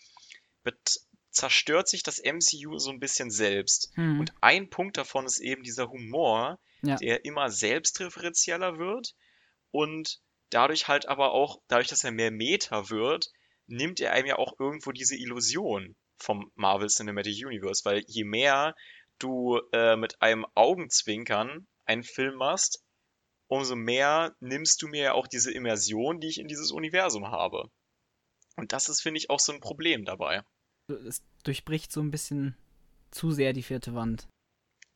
[1.30, 3.96] zerstört sich das MCU so ein bisschen selbst.
[3.96, 4.20] Mhm.
[4.20, 6.96] Und ein Punkt davon ist eben dieser Humor, ja.
[6.96, 9.14] der immer selbstreferenzieller wird
[9.70, 10.20] und
[10.50, 13.30] dadurch halt aber auch, dadurch, dass er mehr Meta wird,
[13.66, 18.74] nimmt er einem ja auch irgendwo diese Illusion vom Marvel Cinematic Universe, weil je mehr
[19.18, 22.82] du äh, mit einem Augenzwinkern einen Film machst,
[23.46, 27.70] umso mehr nimmst du mir ja auch diese Immersion, die ich in dieses Universum habe.
[28.56, 30.42] Und das ist, finde ich, auch so ein Problem dabei.
[30.88, 32.56] Es durchbricht so ein bisschen
[33.10, 34.28] zu sehr die vierte Wand.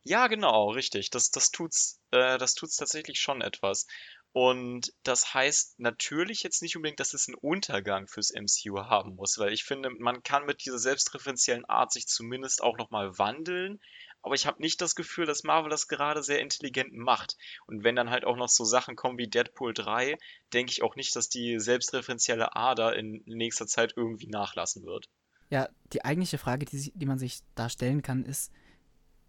[0.05, 1.11] Ja, genau, richtig.
[1.11, 3.87] Das, das tut's, äh, das tut's tatsächlich schon etwas.
[4.33, 9.37] Und das heißt natürlich jetzt nicht unbedingt, dass es einen Untergang fürs MCU haben muss,
[9.37, 13.79] weil ich finde, man kann mit dieser selbstreferenziellen Art sich zumindest auch nochmal wandeln,
[14.23, 17.37] aber ich habe nicht das Gefühl, dass Marvel das gerade sehr intelligent macht.
[17.67, 20.17] Und wenn dann halt auch noch so Sachen kommen wie Deadpool 3,
[20.51, 25.09] denke ich auch nicht, dass die selbstreferenzielle Ader in nächster Zeit irgendwie nachlassen wird.
[25.49, 28.51] Ja, die eigentliche Frage, die, die man sich da stellen kann, ist,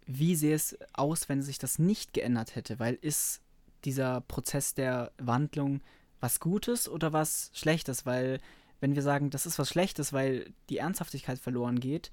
[0.05, 2.79] wie sähe es aus, wenn sich das nicht geändert hätte?
[2.79, 3.41] Weil ist
[3.83, 5.81] dieser Prozess der Wandlung
[6.19, 8.05] was Gutes oder was Schlechtes?
[8.05, 8.39] Weil
[8.79, 12.11] wenn wir sagen, das ist was Schlechtes, weil die Ernsthaftigkeit verloren geht,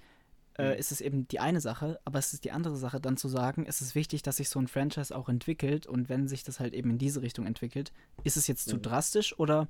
[0.58, 0.78] äh, mhm.
[0.78, 3.64] ist es eben die eine Sache, aber es ist die andere Sache, dann zu sagen,
[3.66, 6.74] es ist wichtig, dass sich so ein Franchise auch entwickelt und wenn sich das halt
[6.74, 7.92] eben in diese Richtung entwickelt,
[8.22, 8.70] ist es jetzt mhm.
[8.72, 9.68] zu drastisch oder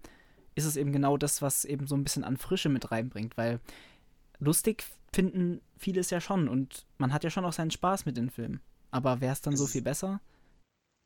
[0.55, 3.37] ist es eben genau das, was eben so ein bisschen an Frische mit reinbringt?
[3.37, 3.61] Weil
[4.43, 4.85] lustig
[5.15, 8.31] finden viele es ja schon und man hat ja schon auch seinen Spaß mit den
[8.31, 8.61] Filmen.
[8.91, 10.21] Aber wäre es dann so viel besser?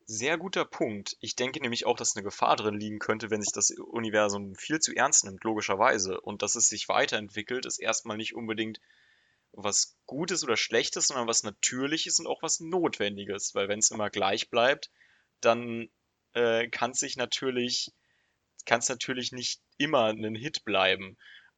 [0.07, 1.17] Sehr guter Punkt.
[1.21, 4.79] Ich denke nämlich auch, dass eine Gefahr drin liegen könnte, wenn sich das Universum viel
[4.79, 6.21] zu ernst nimmt, logischerweise.
[6.21, 8.81] Und dass es sich weiterentwickelt, ist erstmal nicht unbedingt
[9.53, 13.55] was Gutes oder Schlechtes, sondern was Natürliches und auch was Notwendiges.
[13.55, 14.91] Weil wenn es immer gleich bleibt,
[15.41, 15.89] dann
[16.35, 17.93] äh, kann es sich natürlich,
[18.65, 21.17] kann es natürlich nicht immer ein Hit bleiben.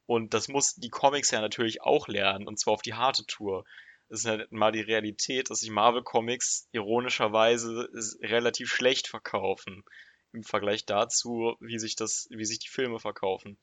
[0.09, 3.67] Und das muss die Comics ja natürlich auch lernen, und zwar auf die harte Tour.
[4.09, 7.91] Das ist halt mal die Realität, dass sich Marvel Comics ironischerweise
[8.23, 9.85] relativ schlecht verkaufen.
[10.33, 13.59] Im Vergleich dazu, wie sich das, wie sich die Filme verkaufen.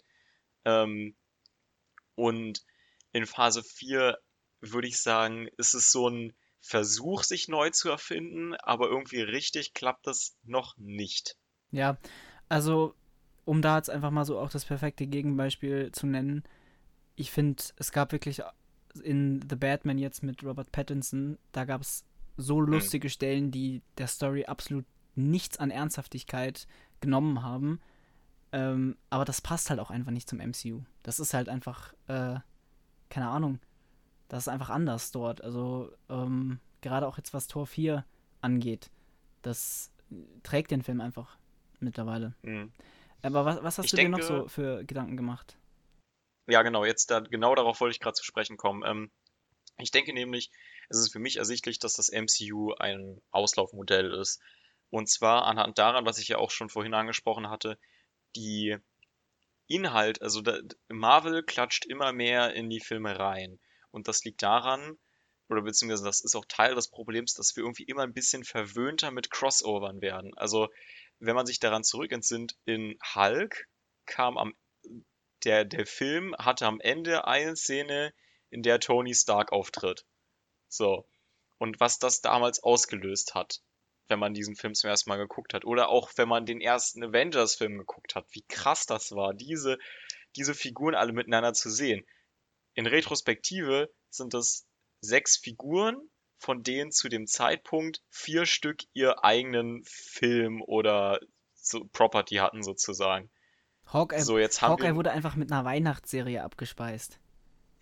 [0.65, 1.15] Ähm,
[2.13, 2.63] und
[3.11, 4.19] in Phase 4
[4.59, 9.73] würde ich sagen, ist es so ein Versuch, sich neu zu erfinden, aber irgendwie richtig
[9.73, 11.37] klappt das noch nicht.
[11.71, 11.97] Ja,
[12.49, 12.93] also
[13.45, 16.43] um da jetzt einfach mal so auch das perfekte Gegenbeispiel zu nennen,
[17.15, 18.41] ich finde, es gab wirklich
[19.03, 22.03] in The Batman jetzt mit Robert Pattinson, da gab es
[22.37, 22.67] so mhm.
[22.67, 23.09] lustige.
[23.09, 24.85] Stellen, die der Story absolut
[25.15, 26.67] nichts an Ernsthaftigkeit
[26.99, 27.79] genommen haben.
[28.51, 30.81] Ähm, aber das passt halt auch einfach nicht zum MCU.
[31.03, 32.39] Das ist halt einfach, äh,
[33.09, 33.59] keine Ahnung,
[34.27, 35.41] das ist einfach anders dort.
[35.41, 38.05] Also ähm, gerade auch jetzt was Tor 4
[38.41, 38.91] angeht,
[39.41, 39.91] das
[40.43, 41.37] trägt den Film einfach
[41.79, 42.33] mittlerweile.
[42.43, 42.71] Mhm.
[43.25, 45.57] Aber was, was hast ich du denke, dir noch so für Gedanken gemacht?
[46.47, 48.83] Ja, genau, jetzt da, genau darauf wollte ich gerade zu sprechen kommen.
[48.85, 49.11] Ähm,
[49.79, 50.51] ich denke nämlich,
[50.89, 54.41] es ist für mich ersichtlich, dass das MCU ein Auslaufmodell ist.
[54.91, 57.79] Und zwar anhand daran, was ich ja auch schon vorhin angesprochen hatte,
[58.35, 58.77] die
[59.67, 60.59] Inhalt, also da,
[60.89, 63.59] Marvel klatscht immer mehr in die Filme rein.
[63.89, 64.97] Und das liegt daran,
[65.49, 69.09] oder beziehungsweise das ist auch Teil des Problems, dass wir irgendwie immer ein bisschen verwöhnter
[69.09, 70.37] mit Crossovern werden.
[70.37, 70.69] Also
[71.19, 73.67] wenn man sich daran zurückentsinnt, in Hulk
[74.05, 74.55] kam am,
[75.43, 78.13] der, der Film hatte am Ende eine Szene,
[78.49, 80.05] in der Tony Stark auftritt.
[80.67, 81.07] So.
[81.57, 83.61] Und was das damals ausgelöst hat,
[84.07, 85.65] wenn man diesen Film zum ersten Mal geguckt hat.
[85.65, 89.77] Oder auch wenn man den ersten Avengers-Film geguckt hat, wie krass das war, diese,
[90.35, 92.05] diese Figuren alle miteinander zu sehen.
[92.73, 94.67] In Retrospektive sind das
[95.01, 101.19] sechs Figuren, von denen zu dem Zeitpunkt vier Stück ihr eigenen Film oder
[101.53, 103.29] so Property hatten sozusagen.
[103.91, 104.95] Hawkeye, so, jetzt haben Hawkeye wir...
[104.95, 107.19] wurde einfach mit einer Weihnachtsserie abgespeist.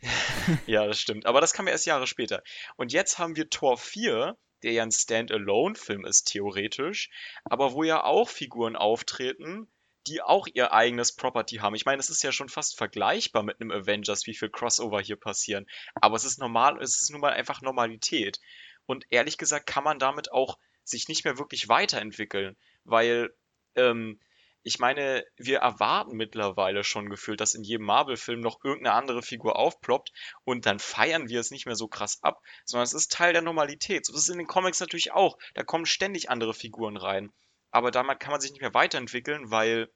[0.68, 1.26] ja, das stimmt.
[1.26, 2.44] Aber das kam ja erst Jahre später.
[2.76, 7.10] Und jetzt haben wir Tor 4, der ja ein Standalone-Film ist, theoretisch,
[7.46, 9.68] aber wo ja auch Figuren auftreten,
[10.08, 11.76] die auch ihr eigenes Property haben.
[11.76, 15.16] Ich meine, es ist ja schon fast vergleichbar mit einem Avengers, wie viel Crossover hier
[15.16, 15.66] passieren.
[15.96, 18.40] Aber es ist normal, es ist nun mal einfach Normalität.
[18.86, 23.34] Und ehrlich gesagt kann man damit auch sich nicht mehr wirklich weiterentwickeln, weil
[23.76, 24.20] ähm,
[24.66, 29.58] ich meine, wir erwarten mittlerweile schon gefühlt, dass in jedem Marvel-Film noch irgendeine andere Figur
[29.58, 30.14] aufploppt
[30.46, 33.42] und dann feiern wir es nicht mehr so krass ab, sondern es ist Teil der
[33.42, 34.06] Normalität.
[34.06, 35.38] So ist es in den Comics natürlich auch.
[35.54, 37.34] Da kommen ständig andere Figuren rein
[37.74, 39.92] aber damit kann man sich nicht mehr weiterentwickeln, weil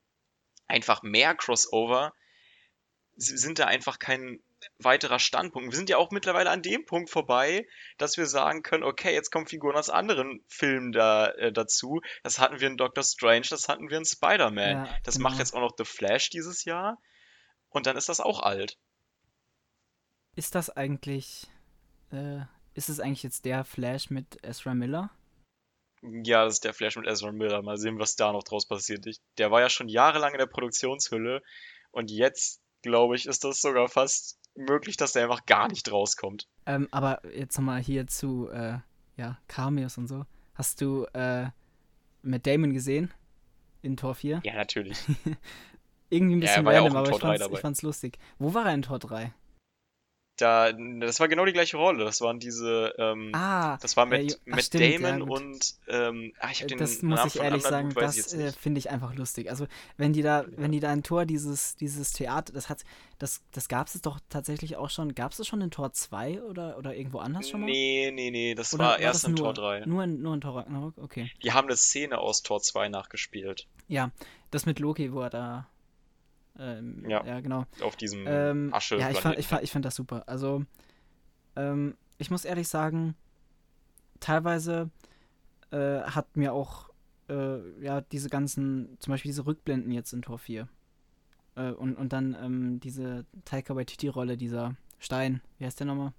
[0.65, 2.11] einfach mehr Crossover
[3.15, 4.43] sind da einfach kein
[4.79, 5.71] weiterer Standpunkt.
[5.71, 7.67] Wir sind ja auch mittlerweile an dem Punkt vorbei,
[7.99, 12.01] dass wir sagen können, okay, jetzt kommen Figuren aus anderen Filmen da äh, dazu.
[12.23, 14.85] Das hatten wir in Doctor Strange, das hatten wir in Spider-Man.
[14.85, 15.29] Ja, das genau.
[15.29, 16.97] macht jetzt auch noch The Flash dieses Jahr.
[17.69, 18.79] Und dann ist das auch alt.
[20.35, 21.47] Ist das eigentlich,
[22.11, 22.41] äh,
[22.73, 25.11] ist es eigentlich jetzt der Flash mit Ezra Miller?
[26.01, 27.61] Ja, das ist der Flash mit Ezra Miller.
[27.61, 29.05] Mal sehen, was da noch draus passiert.
[29.05, 31.41] Ich, der war ja schon jahrelang in der Produktionshülle
[31.91, 36.47] und jetzt, glaube ich, ist das sogar fast möglich, dass der einfach gar nicht rauskommt.
[36.65, 38.79] Ähm, aber jetzt nochmal hier zu äh,
[39.15, 40.25] ja, Cameos und so.
[40.53, 41.47] Hast du äh,
[42.21, 43.13] Matt Damon gesehen?
[43.81, 44.41] In Tor 4?
[44.43, 44.97] Ja, natürlich.
[46.09, 48.17] Irgendwie ein bisschen ja, random, ja aber ich fand's, ich fand's lustig.
[48.39, 49.33] Wo war er in Tor 3?
[50.37, 52.05] Da, das war genau die gleiche Rolle.
[52.05, 55.41] Das waren diese, ähm, Ah, das war äh, mit, ach, mit stimmt, ja, Damon gut.
[55.41, 57.95] und, ähm, ah, ich habe Äh, den Das muss Namen ich von ehrlich sagen, ich
[57.95, 59.49] das äh, finde ich einfach lustig.
[59.49, 59.67] Also,
[59.97, 62.83] wenn die da, wenn die da in Tor dieses, dieses Theater, das hat,
[63.19, 65.15] das, das gab es doch tatsächlich auch schon.
[65.15, 67.65] Gab es das schon in Tor 2 oder, oder irgendwo anders schon mal?
[67.67, 69.85] Nee, nee, nee, das Oder war war erst das in nur, Tor 3.
[69.85, 70.93] nur in, nur in Tor Ragnarok?
[70.97, 71.31] Okay.
[71.43, 73.67] Die haben eine Szene aus Tor 2 nachgespielt.
[73.87, 74.11] Ja,
[74.51, 75.67] das mit Loki, wo er da,
[76.59, 77.65] ähm, Ja, ja, genau.
[77.81, 80.23] auf diesem Ähm, ja, ich fand, ich fand, ich fand das super.
[80.27, 80.63] Also,
[81.55, 83.15] ähm, ich muss ehrlich sagen,
[84.19, 84.89] teilweise
[85.71, 86.89] äh, hat mir auch
[87.29, 90.67] äh, ja diese ganzen, zum Beispiel diese Rückblenden jetzt in Tor 4
[91.55, 96.13] äh, und, und dann ähm, diese Taika Waititi-Rolle, dieser Stein, wie heißt der nochmal?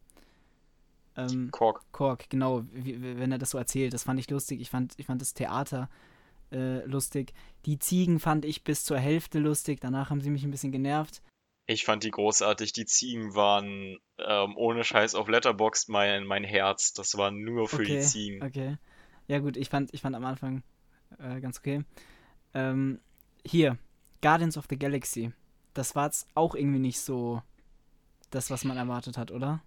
[1.17, 1.83] Ähm, Kork.
[1.91, 4.61] Kork, genau, wie, wie- wenn er das so erzählt, das fand ich lustig.
[4.61, 5.89] Ich fand, ich fand das Theater
[6.53, 7.33] äh, lustig.
[7.67, 11.23] Die Ziegen fand ich bis zur Hälfte lustig, danach haben sie mich ein bisschen genervt.
[11.67, 12.73] Ich fand die großartig.
[12.73, 16.95] Die Ziegen waren ähm, ohne Scheiß auf Letterboxd mein, mein Herz.
[16.95, 18.43] Das war nur für die Okay, Ziegen.
[18.43, 18.79] okay.
[19.27, 20.63] Ja gut, ich fand, ich fand am Anfang
[21.19, 21.85] äh, ganz okay.
[22.55, 23.01] Ähm,
[23.45, 23.77] hier,
[24.23, 25.33] Guardians of the Galaxy.
[25.75, 27.43] Das war jetzt auch irgendwie nicht so
[28.31, 29.63] das, was man erwartet hat, oder?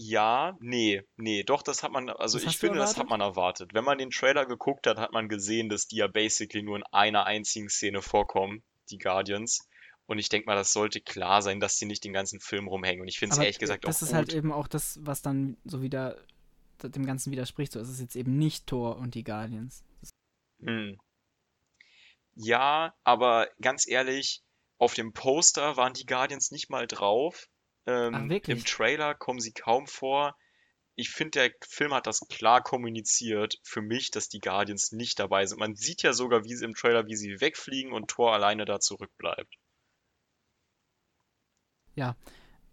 [0.00, 3.74] Ja, nee, nee, doch, das hat man, also Was ich finde, das hat man erwartet.
[3.74, 6.84] Wenn man den Trailer geguckt hat, hat man gesehen, dass die ja basically nur in
[6.92, 9.68] einer einzigen Szene vorkommen, die Guardians.
[10.06, 13.00] Und ich denke mal, das sollte klar sein, dass die nicht den ganzen Film rumhängen.
[13.02, 14.36] Und ich finde es ehrlich gesagt auch das ist halt gut.
[14.36, 16.16] eben auch das, was dann so wieder
[16.80, 17.72] dem Ganzen widerspricht.
[17.72, 19.82] So, es ist jetzt eben nicht Thor und die Guardians.
[20.60, 20.96] Hm.
[22.36, 24.44] Ja, aber ganz ehrlich,
[24.78, 27.48] auf dem Poster waren die Guardians nicht mal drauf.
[28.10, 28.64] Ach, Ähm, im wirklich?
[28.64, 30.36] Trailer kommen sie kaum vor.
[30.96, 35.46] Ich finde, der Film hat das klar kommuniziert für mich, dass die Guardians nicht dabei
[35.46, 35.58] sind.
[35.60, 38.80] Man sieht ja sogar, wie sie im Trailer, wie sie wegfliegen und Thor alleine da
[38.80, 39.54] zurückbleibt.
[41.94, 42.16] Ja,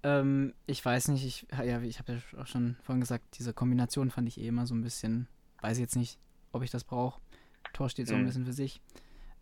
[0.03, 4.11] ähm, ich weiß nicht, ich, ja, ich habe ja auch schon vorhin gesagt, diese Kombination
[4.11, 5.28] fand ich eh immer so ein bisschen,
[5.61, 6.20] weiß jetzt nicht,
[6.51, 7.22] ob ich das brauche.
[7.74, 8.28] Thor steht so ein Hm.
[8.28, 8.82] bisschen für sich.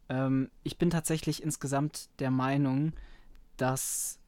[0.10, 2.94] Ähm, ich bin tatsächlich insgesamt der Meinung,
[3.58, 4.20] dass,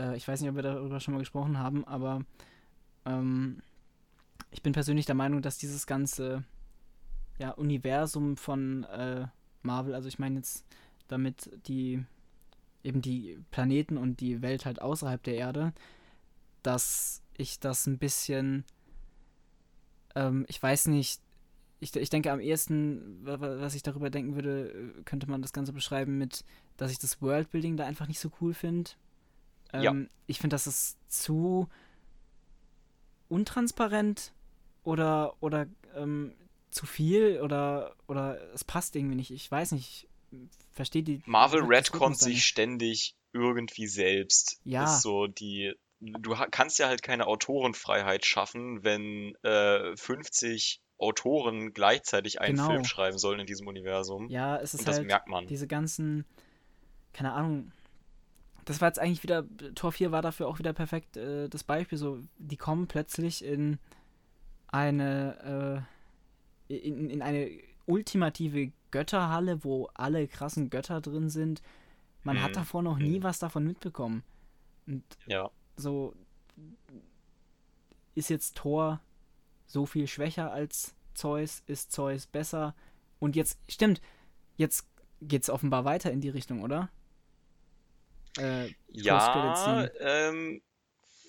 [0.00, 2.24] äh, ich weiß nicht, ob wir darüber schon mal gesprochen haben, aber
[3.04, 3.62] ähm,
[4.50, 6.44] ich bin persönlich der Meinung, dass dieses ganze
[7.38, 9.26] ja, Universum von äh,
[9.62, 10.64] Marvel, also ich meine jetzt
[11.08, 12.04] damit die
[12.82, 15.72] eben die Planeten und die Welt halt außerhalb der Erde,
[16.62, 18.64] dass ich das ein bisschen,
[20.14, 21.20] ähm, ich weiß nicht,
[21.80, 25.52] ich, ich denke am ehesten, wa- wa- was ich darüber denken würde, könnte man das
[25.52, 26.44] Ganze beschreiben mit,
[26.76, 28.90] dass ich das Worldbuilding da einfach nicht so cool finde.
[29.72, 29.90] Ja.
[29.92, 31.68] Ähm, ich finde, das ist zu
[33.28, 34.32] untransparent
[34.82, 36.34] oder, oder ähm,
[36.70, 39.30] zu viel oder, oder es passt irgendwie nicht.
[39.30, 40.38] Ich weiß nicht, ich
[40.70, 41.22] verstehe die.
[41.26, 44.60] Marvel das retconnt sich ständig irgendwie selbst.
[44.64, 44.84] Ja.
[44.84, 45.74] Ist so die.
[46.00, 52.68] Du kannst ja halt keine Autorenfreiheit schaffen, wenn äh, 50 Autoren gleichzeitig einen Genau.
[52.70, 54.28] Film schreiben sollen in diesem Universum.
[54.30, 55.46] Ja, es ist Und das halt merkt man.
[55.46, 56.24] diese ganzen,
[57.12, 57.72] keine Ahnung.
[58.64, 59.44] Das war jetzt eigentlich wieder,
[59.74, 61.98] Tor 4 war dafür auch wieder perfekt äh, das Beispiel.
[61.98, 63.78] So, die kommen plötzlich in
[64.68, 65.86] eine,
[66.68, 67.50] äh, in, in eine
[67.86, 71.62] ultimative Götterhalle, wo alle krassen Götter drin sind.
[72.22, 73.22] Man Hm, hat davor noch nie hm.
[73.22, 74.22] was davon mitbekommen.
[74.86, 75.50] Und Ja.
[75.76, 76.14] so
[78.14, 79.00] ist jetzt Thor
[79.66, 82.74] so viel schwächer als Zeus, ist Zeus besser
[83.18, 84.00] und jetzt stimmt,
[84.56, 84.86] jetzt
[85.22, 86.88] geht's offenbar weiter in die Richtung, oder?
[88.38, 90.62] Äh, Ja, ähm,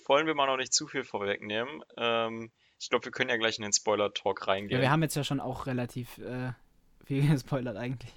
[0.06, 1.82] wollen wir mal noch nicht zu viel vorwegnehmen.
[1.96, 2.50] Ähm,
[2.80, 4.80] ich glaube, wir können ja gleich in den Spoiler-Talk ja, reingehen.
[4.80, 6.52] wir haben jetzt ja schon auch relativ äh,
[7.04, 8.12] viel gespoilert eigentlich.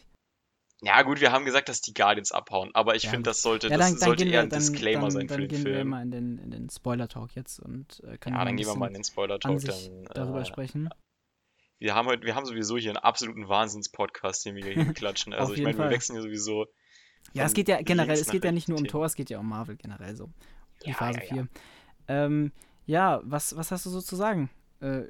[0.82, 3.68] Ja, gut, wir haben gesagt, dass die Guardians abhauen, aber ich Ja, finde, das sollte,
[3.70, 5.50] Ja, das dann, dann sollte eher wir, ein dann, Disclaimer dann, sein für dann den
[5.50, 5.88] gehen wir Film.
[5.88, 8.88] mal in den, in den Spoiler-Talk jetzt und äh, können Ja, dann gehen wir mal
[8.88, 9.62] in den Spoiler-Talk.
[9.64, 10.90] Dann, darüber äh, sprechen.
[11.80, 15.34] wir haben heute, wir haben sowieso hier einen absoluten Wahnsinns-Podcast, den wir hier klatschen.
[15.34, 16.66] Also ich meine, wir wechseln hier sowieso
[17.34, 18.88] Ja, es geht ja generell, es geht ja nicht nur um.
[18.88, 20.30] Thor, es geht ja um Marvel generell so.
[20.84, 21.34] Die Ja, Phase ja, ja.
[21.34, 21.48] 4.
[22.08, 22.52] Ähm,
[22.86, 24.50] ja, was, was hast du so zu sagen
[24.80, 25.04] äh,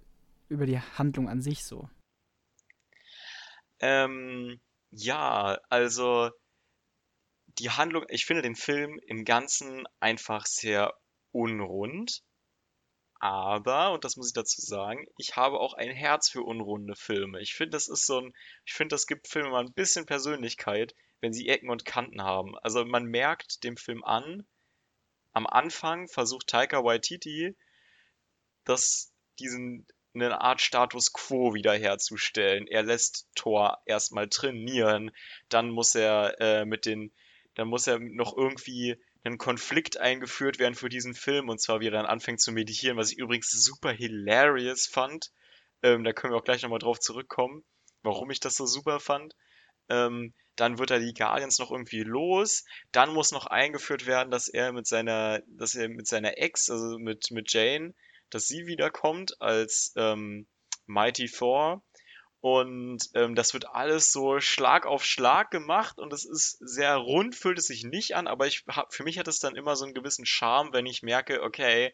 [0.50, 1.90] über die Handlung an sich so?
[3.80, 4.60] Ähm,
[4.92, 6.32] ja, also
[7.60, 10.94] die Handlung, ich finde den Film im Ganzen einfach sehr
[11.32, 12.22] unrund.
[13.20, 17.42] Aber, und das muss ich dazu sagen, ich habe auch ein Herz für unrunde Filme.
[17.42, 18.34] Ich finde, das ist so ein,
[18.66, 22.58] ich finde, das gibt Filmen mal ein bisschen Persönlichkeit, wenn sie Ecken und Kanten haben.
[22.60, 24.46] Also man merkt dem Film an,
[25.34, 27.56] am Anfang versucht Taika Waititi,
[28.64, 32.68] das, diesen, eine Art Status quo wiederherzustellen.
[32.68, 35.12] Er lässt Thor erstmal trainieren,
[35.50, 37.12] dann muss er äh, mit den,
[37.56, 41.88] dann muss er noch irgendwie einen Konflikt eingeführt werden für diesen Film, und zwar wie
[41.88, 45.32] er dann anfängt zu meditieren, was ich übrigens super hilarious fand.
[45.84, 47.66] Ähm, da können wir auch gleich nochmal drauf zurückkommen,
[48.04, 49.36] warum ich das so super fand.
[49.90, 52.64] Ähm, dann wird er die Guardians noch irgendwie los.
[52.92, 56.98] Dann muss noch eingeführt werden, dass er mit seiner, dass er mit seiner Ex, also
[56.98, 57.94] mit, mit Jane,
[58.30, 60.48] dass sie wiederkommt als ähm,
[60.86, 61.84] Mighty Thor.
[62.42, 67.36] Und ähm, das wird alles so Schlag auf Schlag gemacht und es ist sehr rund,
[67.36, 69.84] fühlt es sich nicht an, aber ich hab, für mich hat es dann immer so
[69.84, 71.92] einen gewissen Charme, wenn ich merke, okay,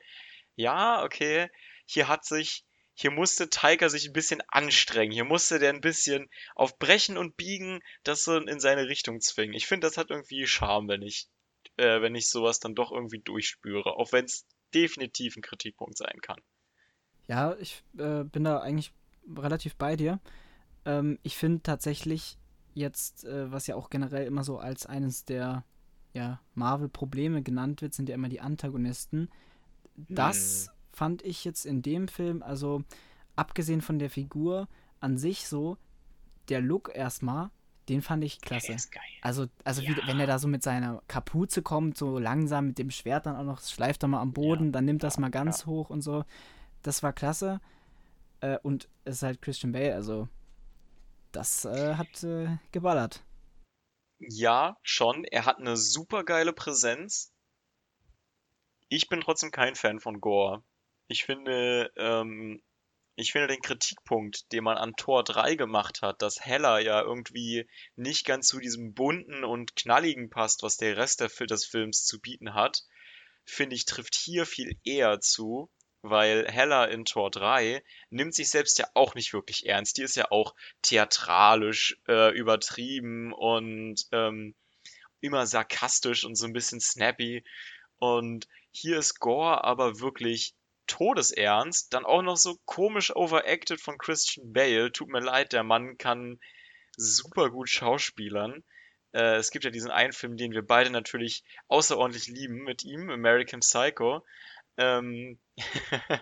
[0.56, 1.50] ja, okay,
[1.86, 5.12] hier hat sich hier musste Tiger sich ein bisschen anstrengen.
[5.12, 9.56] Hier musste der ein bisschen auf Brechen und Biegen das so in seine Richtung zwingen.
[9.56, 11.28] Ich finde, das hat irgendwie Charme, wenn ich,
[11.78, 13.96] äh, wenn ich sowas dann doch irgendwie durchspüre.
[13.96, 16.40] Auch wenn es definitiv ein Kritikpunkt sein kann.
[17.28, 18.94] Ja, ich äh, bin da eigentlich
[19.38, 20.20] relativ bei dir.
[20.86, 22.38] Ähm, ich finde tatsächlich
[22.74, 25.66] jetzt, äh, was ja auch generell immer so als eines der
[26.14, 29.30] ja, Marvel-Probleme genannt wird, sind ja immer die Antagonisten.
[29.96, 32.84] Das hm fand ich jetzt in dem Film, also
[33.36, 34.68] abgesehen von der Figur
[35.00, 35.78] an sich so,
[36.50, 37.50] der Look erstmal,
[37.90, 38.76] den fand ich klasse.
[39.22, 39.90] Also, also ja.
[39.90, 43.36] wie, wenn er da so mit seiner Kapuze kommt, so langsam mit dem Schwert dann
[43.36, 44.72] auch noch, schleift er mal am Boden, ja.
[44.72, 45.66] dann nimmt das mal ganz ja.
[45.68, 46.24] hoch und so.
[46.84, 47.60] Das war klasse.
[48.40, 50.28] Äh, und es ist halt Christian Bale, also
[51.32, 53.24] das äh, hat äh, geballert.
[54.20, 55.24] Ja, schon.
[55.24, 57.34] Er hat eine super geile Präsenz.
[58.90, 60.64] Ich bin trotzdem kein Fan von Gore.
[61.12, 62.64] Ich finde, ähm,
[63.18, 67.68] ich finde den Kritikpunkt, den man an Tor 3 gemacht hat, dass Heller ja irgendwie
[67.98, 72.54] nicht ganz zu diesem bunten und knalligen passt, was der Rest des Films zu bieten
[72.54, 72.84] hat,
[73.44, 75.70] finde ich, trifft hier viel eher zu,
[76.02, 79.98] weil Heller in Tor 3 nimmt sich selbst ja auch nicht wirklich ernst.
[79.98, 84.56] Die ist ja auch theatralisch äh, übertrieben und ähm,
[85.20, 87.44] immer sarkastisch und so ein bisschen snappy.
[87.98, 90.56] Und hier ist Gore aber wirklich
[90.88, 94.92] todesernst, dann auch noch so komisch overacted von Christian Bale.
[94.92, 96.40] Tut mir leid, der Mann kann
[96.98, 98.64] super gut schauspielern.
[99.14, 103.10] Äh, es gibt ja diesen einen Film, den wir beide natürlich außerordentlich lieben mit ihm,
[103.10, 104.26] American Psycho.
[104.78, 105.40] Ähm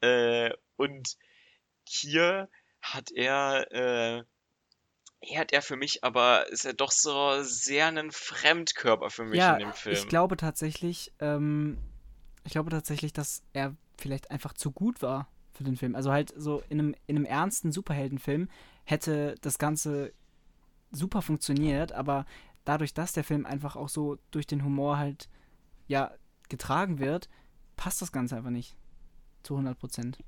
[0.00, 1.16] äh, und
[1.84, 2.48] hier
[2.82, 4.24] hat er, äh,
[5.20, 9.38] hier hat er für mich aber, ist er doch so sehr ein Fremdkörper für mich
[9.38, 9.96] ja, in dem Film.
[9.96, 11.78] Ich glaube tatsächlich, ähm,
[12.44, 15.94] ich glaube tatsächlich, dass er vielleicht einfach zu gut war für den Film.
[15.94, 18.48] Also halt so in einem, in einem ernsten Superheldenfilm
[18.84, 20.12] hätte das Ganze
[20.90, 22.26] super funktioniert, aber
[22.64, 25.28] dadurch, dass der Film einfach auch so durch den Humor halt
[25.86, 26.12] ja
[26.48, 27.28] getragen wird,
[27.76, 28.76] passt das Ganze einfach nicht.
[29.42, 30.18] Zu 100 Prozent.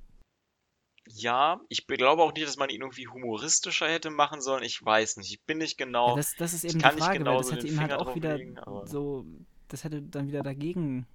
[1.09, 4.65] Ja, ich glaube auch nicht, dass man ihn irgendwie humoristischer hätte machen sollen.
[4.65, 5.31] Ich weiß nicht.
[5.31, 6.11] Ich bin nicht genau.
[6.11, 8.57] Ja, das, das ist eben die Frage, weil das hätte ihm halt auch wieder legen,
[8.85, 9.25] so.
[9.69, 11.07] Das hätte dann wieder dagegen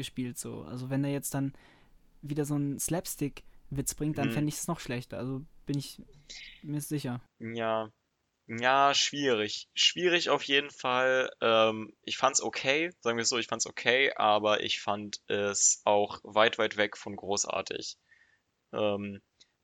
[0.00, 0.62] gespielt, so.
[0.62, 1.52] Also, wenn er jetzt dann
[2.22, 4.32] wieder so einen Slapstick-Witz bringt, dann hm.
[4.32, 5.18] fände ich es noch schlechter.
[5.18, 6.02] Also bin ich
[6.62, 7.20] mir sicher.
[7.38, 7.90] Ja.
[8.46, 9.68] Ja, schwierig.
[9.74, 11.30] Schwierig auf jeden Fall.
[11.40, 15.82] Ähm, ich fand's okay, sagen wir es so, ich fand's okay, aber ich fand es
[15.84, 17.96] auch weit, weit weg von großartig.
[18.72, 19.20] Ähm,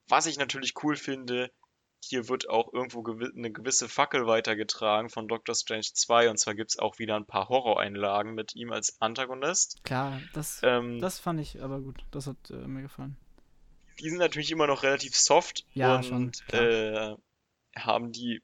[0.09, 1.51] was ich natürlich cool finde,
[2.09, 6.55] hier wird auch irgendwo gew eine gewisse Fackel weitergetragen von Doctor Strange 2 und zwar
[6.55, 9.83] gibt es auch wieder ein paar Horroreinlagen mit ihm als Antagonist.
[9.85, 12.05] Klar, das, ähm, das fand ich aber gut.
[12.11, 13.17] Das hat äh, mir gefallen.
[14.01, 17.15] Die sind natürlich immer noch relativ soft ja, und schon, äh,
[17.77, 18.43] haben, die,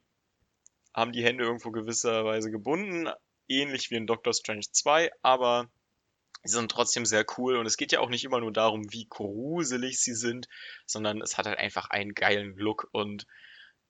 [0.93, 3.09] haben die Hände irgendwo gewisserweise gebunden,
[3.47, 5.69] ähnlich wie in Doctor Strange 2, aber
[6.43, 9.07] sie sind trotzdem sehr cool und es geht ja auch nicht immer nur darum, wie
[9.07, 10.47] gruselig sie sind,
[10.85, 13.27] sondern es hat halt einfach einen geilen Look und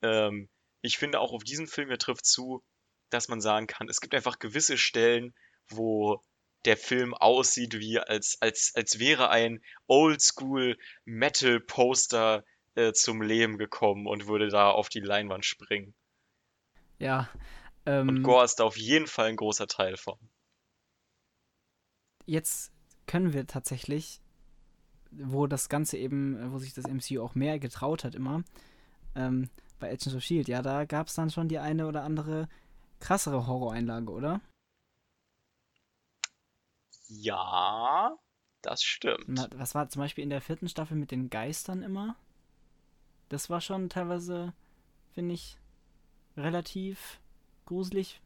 [0.04, 0.50] ähm,
[0.82, 2.64] ich finde auch auf diesen Film hier trifft zu,
[3.10, 5.34] dass man sagen kann, es gibt einfach gewisse Stellen,
[5.70, 6.22] wo
[6.66, 12.44] der Film aussieht wie als, als, als wäre ein Oldschool Metal Poster
[12.76, 15.94] äh, zum Leben gekommen und würde da auf die Leinwand springen.
[17.00, 17.30] Ja.
[17.86, 20.18] Ähm, und Gore ist da auf jeden Fall ein großer Teil von.
[22.26, 22.72] Jetzt
[23.06, 24.22] können wir tatsächlich,
[25.12, 28.44] wo das Ganze eben, wo sich das MCU auch mehr getraut hat immer,
[29.16, 29.50] ähm,
[29.84, 32.48] bei Agents of Shield, ja, da gab es dann schon die eine oder andere
[33.02, 34.40] krassere Horroreinlage, oder?
[37.10, 38.18] Ja,
[38.62, 39.50] das stimmt.
[39.56, 42.16] Was war zum Beispiel in der vierten Staffel mit den Geistern immer?
[43.28, 44.54] Das war schon teilweise,
[45.14, 45.58] finde ich,
[46.38, 47.20] relativ
[47.66, 48.22] gruselig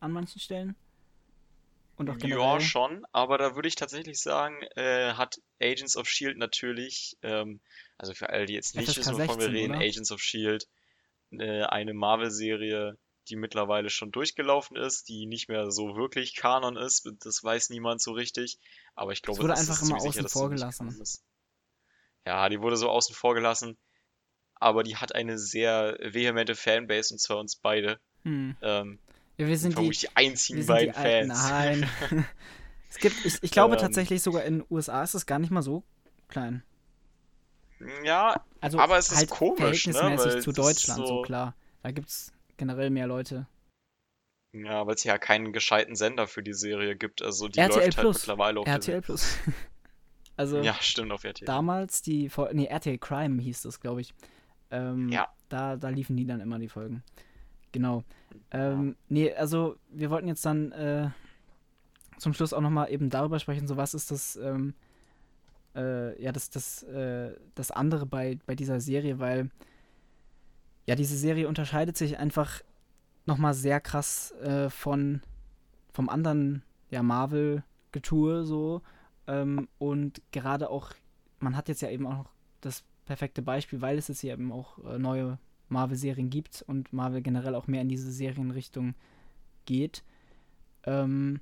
[0.00, 0.76] an manchen Stellen.
[1.96, 2.40] Und auch generell.
[2.40, 7.60] Ja, schon, aber da würde ich tatsächlich sagen, äh, hat Agents of Shield natürlich, ähm,
[7.98, 9.84] also für alle, die jetzt nicht wissen, wovon wir reden, oder?
[9.84, 10.66] Agents of Shield
[11.38, 12.96] äh, eine Marvel-Serie
[13.28, 17.10] die mittlerweile schon durchgelaufen ist, die nicht mehr so wirklich Kanon ist.
[17.20, 18.58] Das weiß niemand so richtig.
[18.94, 21.02] Aber ich glaube, es wurde das einfach ist immer sicher, außen sie vor gelassen.
[22.26, 23.78] Ja, die wurde so außen vor gelassen.
[24.54, 27.98] Aber die hat eine sehr vehemente Fanbase und zwar uns beide.
[28.22, 28.56] Hm.
[28.62, 28.98] Ähm,
[29.36, 31.30] Ja, wir sind die, die einzigen die beiden alten.
[31.30, 31.50] Fans.
[31.50, 31.90] Nein.
[32.90, 33.80] es gibt, ich, ich glaube Ähm.
[33.80, 35.84] tatsächlich sogar in den USA ist es gar nicht mal so
[36.28, 36.62] klein.
[38.04, 41.16] Ja, Also Aber es ist halt komisch, ne, verhältnismäßig weil zu das ist Deutschland, so,
[41.16, 41.54] so- klar.
[41.82, 43.46] Da gibt's generell mehr Leute.
[44.52, 47.22] ja, weil es ja keinen gescheiten Sender für die Serie gibt.
[47.22, 48.16] Also die RTL läuft halt Plus.
[48.18, 49.36] mittlerweile auf RTL Plus.
[50.36, 50.60] also.
[50.60, 51.46] Ja, stimmt, auf RTL.
[51.46, 54.14] damals die Folge, nee, RTL Crime hieß das, glaube ich.
[54.70, 55.28] Ähm, Ja.
[55.48, 57.02] Da, da liefen die dann immer die Folgen.
[57.72, 58.04] Genau.
[58.52, 61.10] Ähm, nee, also wir wollten jetzt dann äh,
[62.18, 64.74] zum Schluss auch nochmal eben darüber sprechen, so was ist das, ähm,
[65.74, 69.50] äh, ja, das, das, äh, das andere bei, bei dieser Serie, weil
[70.86, 72.60] ja, diese Serie unterscheidet sich einfach
[73.26, 75.22] nochmal sehr krass äh, von
[75.92, 78.82] vom anderen ja, Marvel-Getue so.
[79.26, 80.90] Ähm, und gerade auch,
[81.38, 84.52] man hat jetzt ja eben auch noch das perfekte Beispiel, weil es jetzt ja eben
[84.52, 88.94] auch äh, neue Marvel-Serien gibt und Marvel generell auch mehr in diese Serienrichtung
[89.64, 90.02] geht.
[90.84, 91.40] Ähm,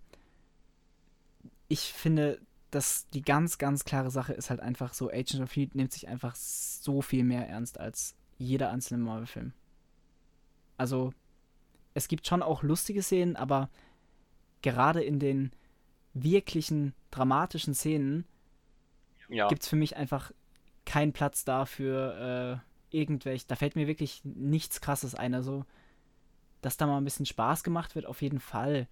[1.69, 5.75] ich finde, dass die ganz, ganz klare Sache ist halt einfach so, Agent of Shield
[5.75, 9.53] nimmt sich einfach so viel mehr ernst als jeder einzelne Marvel-Film.
[10.77, 11.13] Also,
[11.95, 13.69] es gibt schon auch lustige Szenen, aber
[14.63, 15.53] gerade in den
[16.15, 18.25] wirklichen dramatischen Szenen
[19.29, 20.33] Ja, gibt es für mich einfach
[20.87, 23.47] keinen Platz da für äh, irgendwelche.
[23.47, 25.35] Da fällt mir wirklich nichts Krasses ein.
[25.35, 25.65] Also,
[26.63, 28.89] dass da mal ein bisschen Spaß gemacht wird, auf jeden Fall.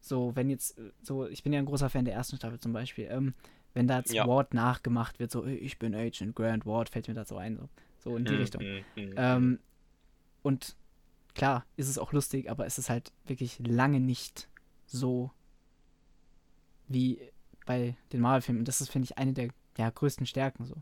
[0.00, 2.72] So, wenn jetzt, äh, so, ich bin ja ein großer Fan der ersten Staffel zum
[2.72, 3.08] Beispiel.
[3.10, 3.34] Ähm,
[3.74, 4.26] wenn da jetzt Ja.
[4.26, 7.56] Ward nachgemacht wird, so, "Ey, ich bin Agent Grant Ward, fällt mir da so ein.
[7.56, 7.68] So,
[7.98, 8.62] so in die Mm, Richtung.
[8.96, 9.58] mm, mm, Ähm,
[10.42, 10.76] und
[11.34, 14.48] klar, ist es auch lustig, aber es ist halt wirklich lange nicht
[14.86, 15.30] so
[16.88, 17.20] wie
[17.66, 18.60] bei den Marvel-Filmen.
[18.60, 20.76] Und das ist, finde ich, eine der ja, größten Stärken so.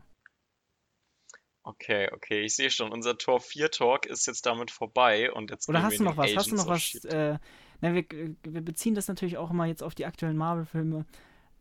[1.67, 5.67] Okay, okay, ich sehe schon, unser Tor 4 Talk ist jetzt damit vorbei und jetzt
[5.67, 6.33] Oder hast du noch was?
[6.33, 6.95] Hast du noch was?
[7.03, 7.37] Äh,
[7.81, 11.05] na, wir, wir beziehen das natürlich auch immer jetzt auf die aktuellen Marvel-Filme.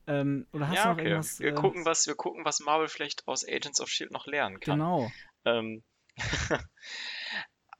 [0.07, 1.09] Ähm, oder hast Ja, du noch okay.
[1.09, 1.40] irgendwas?
[1.40, 4.61] Wir äh, gucken, was, wir gucken, was Marvel vielleicht aus Agents of Shield noch lernen
[4.61, 4.78] kann.
[4.78, 5.11] Genau.
[5.44, 5.82] Ähm,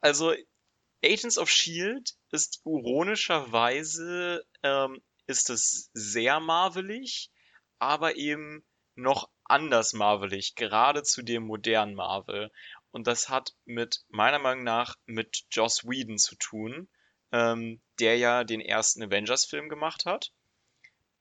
[0.01, 0.35] also,
[1.05, 7.31] Agents of Shield ist ironischerweise, ähm, ist es sehr marvelig,
[7.79, 8.67] aber eben
[8.97, 12.51] noch anders marvelig, gerade zu dem modernen Marvel.
[12.91, 16.89] Und das hat mit, meiner Meinung nach, mit Joss Whedon zu tun,
[17.33, 20.33] ähm, der ja den ersten Avengers-Film gemacht hat.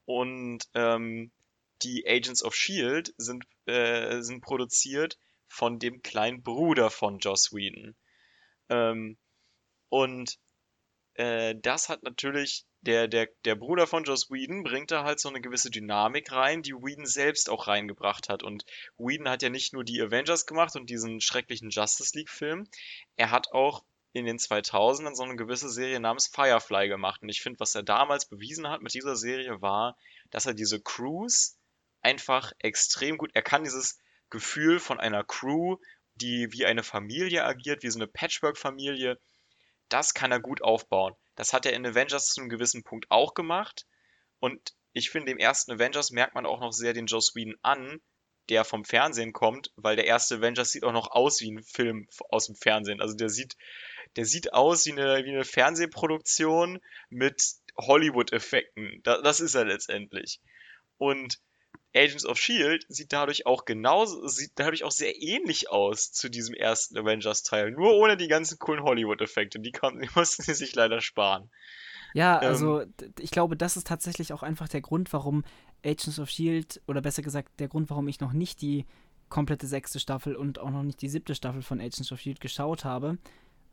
[0.05, 1.31] Und ähm,
[1.83, 5.17] die Agents of Shield sind, äh, sind produziert
[5.47, 7.95] von dem kleinen Bruder von Joss Whedon.
[8.69, 9.17] Ähm,
[9.89, 10.37] und
[11.15, 15.29] äh, das hat natürlich, der, der, der Bruder von Joss Whedon bringt da halt so
[15.29, 18.43] eine gewisse Dynamik rein, die Whedon selbst auch reingebracht hat.
[18.43, 18.65] Und
[18.97, 22.67] Whedon hat ja nicht nur die Avengers gemacht und diesen schrecklichen Justice League-Film,
[23.15, 23.83] er hat auch
[24.13, 27.21] in den 2000ern so eine gewisse Serie namens Firefly gemacht.
[27.21, 29.97] Und ich finde, was er damals bewiesen hat mit dieser Serie war,
[30.29, 31.57] dass er diese Crews
[32.01, 35.77] einfach extrem gut, er kann dieses Gefühl von einer Crew,
[36.15, 39.19] die wie eine Familie agiert, wie so eine Patchwork-Familie,
[39.89, 41.15] das kann er gut aufbauen.
[41.35, 43.85] Das hat er in Avengers zu einem gewissen Punkt auch gemacht.
[44.39, 48.01] Und ich finde, im ersten Avengers merkt man auch noch sehr den Joss Whedon an,
[48.49, 52.07] der vom Fernsehen kommt, weil der erste Avengers sieht auch noch aus wie ein Film
[52.29, 53.01] aus dem Fernsehen.
[53.01, 53.57] Also der sieht,
[54.15, 56.79] der sieht aus wie eine, wie eine Fernsehproduktion
[57.09, 57.41] mit
[57.77, 59.01] Hollywood-Effekten.
[59.03, 60.39] Da, das ist er letztendlich.
[60.97, 61.39] Und
[61.95, 66.53] Agents of Shield sieht dadurch auch genauso, sieht dadurch auch sehr ähnlich aus zu diesem
[66.53, 67.71] ersten Avengers-Teil.
[67.71, 69.59] Nur ohne die ganzen coolen Hollywood-Effekte.
[69.59, 71.49] Die, konnten, die mussten sie sich leider sparen.
[72.13, 75.43] Ja, Ähm, also d- ich glaube, das ist tatsächlich auch einfach der Grund, warum
[75.85, 78.85] Agents of Shield, oder besser gesagt, der Grund, warum ich noch nicht die
[79.29, 82.85] komplette sechste Staffel und auch noch nicht die siebte Staffel von Agents of Shield geschaut
[82.85, 83.17] habe,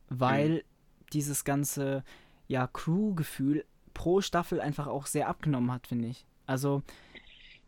[0.09, 0.65] weil
[1.13, 2.05] dieses ganze
[2.49, 3.65] ja, Crew-Gefühl
[3.95, 6.27] pro Staffel einfach auch sehr abgenommen hat, finde ich.
[6.47, 6.83] Also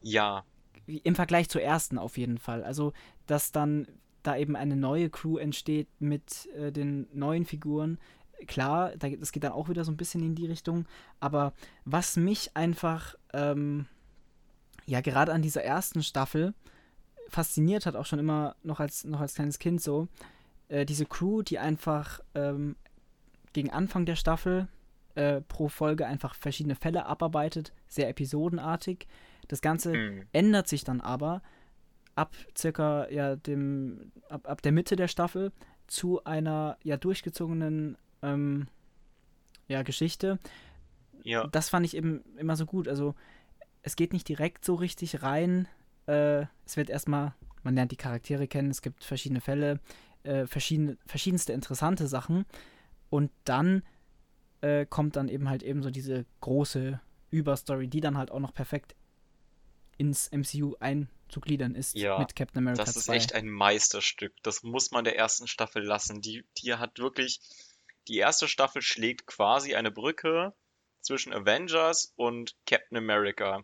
[0.04, 0.44] Ja,
[0.86, 2.62] im Vergleich zur ersten auf jeden Fall.
[2.62, 2.92] Also,
[3.26, 3.88] dass dann
[4.22, 7.98] da eben eine neue Crew entsteht mit äh, den neuen Figuren.
[8.46, 10.86] Klar, da, das geht dann auch wieder so ein bisschen in die Richtung.
[11.20, 11.52] Aber
[11.84, 13.86] was mich einfach, ähm,
[14.86, 16.54] ja, gerade an dieser ersten Staffel
[17.28, 20.08] fasziniert hat, auch schon immer noch als, noch als kleines Kind so,
[20.68, 22.76] äh, diese Crew, die einfach ähm,
[23.52, 24.68] gegen Anfang der Staffel
[25.14, 29.06] äh, pro Folge einfach verschiedene Fälle abarbeitet, sehr episodenartig.
[29.48, 31.42] Das Ganze hm, ändert sich dann aber
[32.14, 35.52] ab circa ja dem ab, ab der Mitte der Staffel
[35.86, 38.68] zu einer ja durchgezogenen ähm,
[39.68, 40.38] ja, Geschichte.
[41.22, 41.46] Ja.
[41.46, 42.88] Das fand ich eben immer so gut.
[42.88, 43.14] Also
[43.82, 45.68] es geht nicht direkt so richtig rein.
[46.06, 49.80] Äh, es wird erstmal, man lernt die Charaktere kennen, es gibt verschiedene Fälle,
[50.22, 52.44] äh, verschiedene, verschiedenste interessante Sachen.
[53.10, 53.82] Und dann
[54.60, 58.54] äh, kommt dann eben halt eben so diese große Überstory, die dann halt auch noch
[58.54, 58.94] perfekt
[59.98, 63.16] ins MCU einzugliedern ist Ja, mit Captain America Das ist 2.
[63.16, 64.34] echt ein Meisterstück.
[64.42, 66.20] Das muss man der ersten Staffel lassen.
[66.20, 67.40] Die, die hat wirklich,
[68.08, 70.54] die erste Staffel schlägt quasi eine Brücke
[71.00, 73.62] zwischen Avengers und Captain America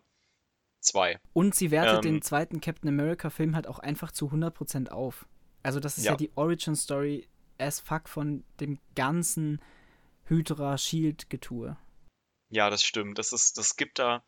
[0.81, 1.19] 2.
[1.33, 5.27] Und sie wertet Ähm, den zweiten Captain America-Film halt auch einfach zu 100% auf.
[5.63, 6.17] Also das ist ja, Ja.
[6.17, 7.27] die Origin-Story
[7.59, 9.61] as fuck von dem ganzen
[10.25, 11.77] Hydra-Shield-Getue.
[12.49, 13.17] Ja, das stimmt.
[13.17, 14.23] Das ist, das gibt da,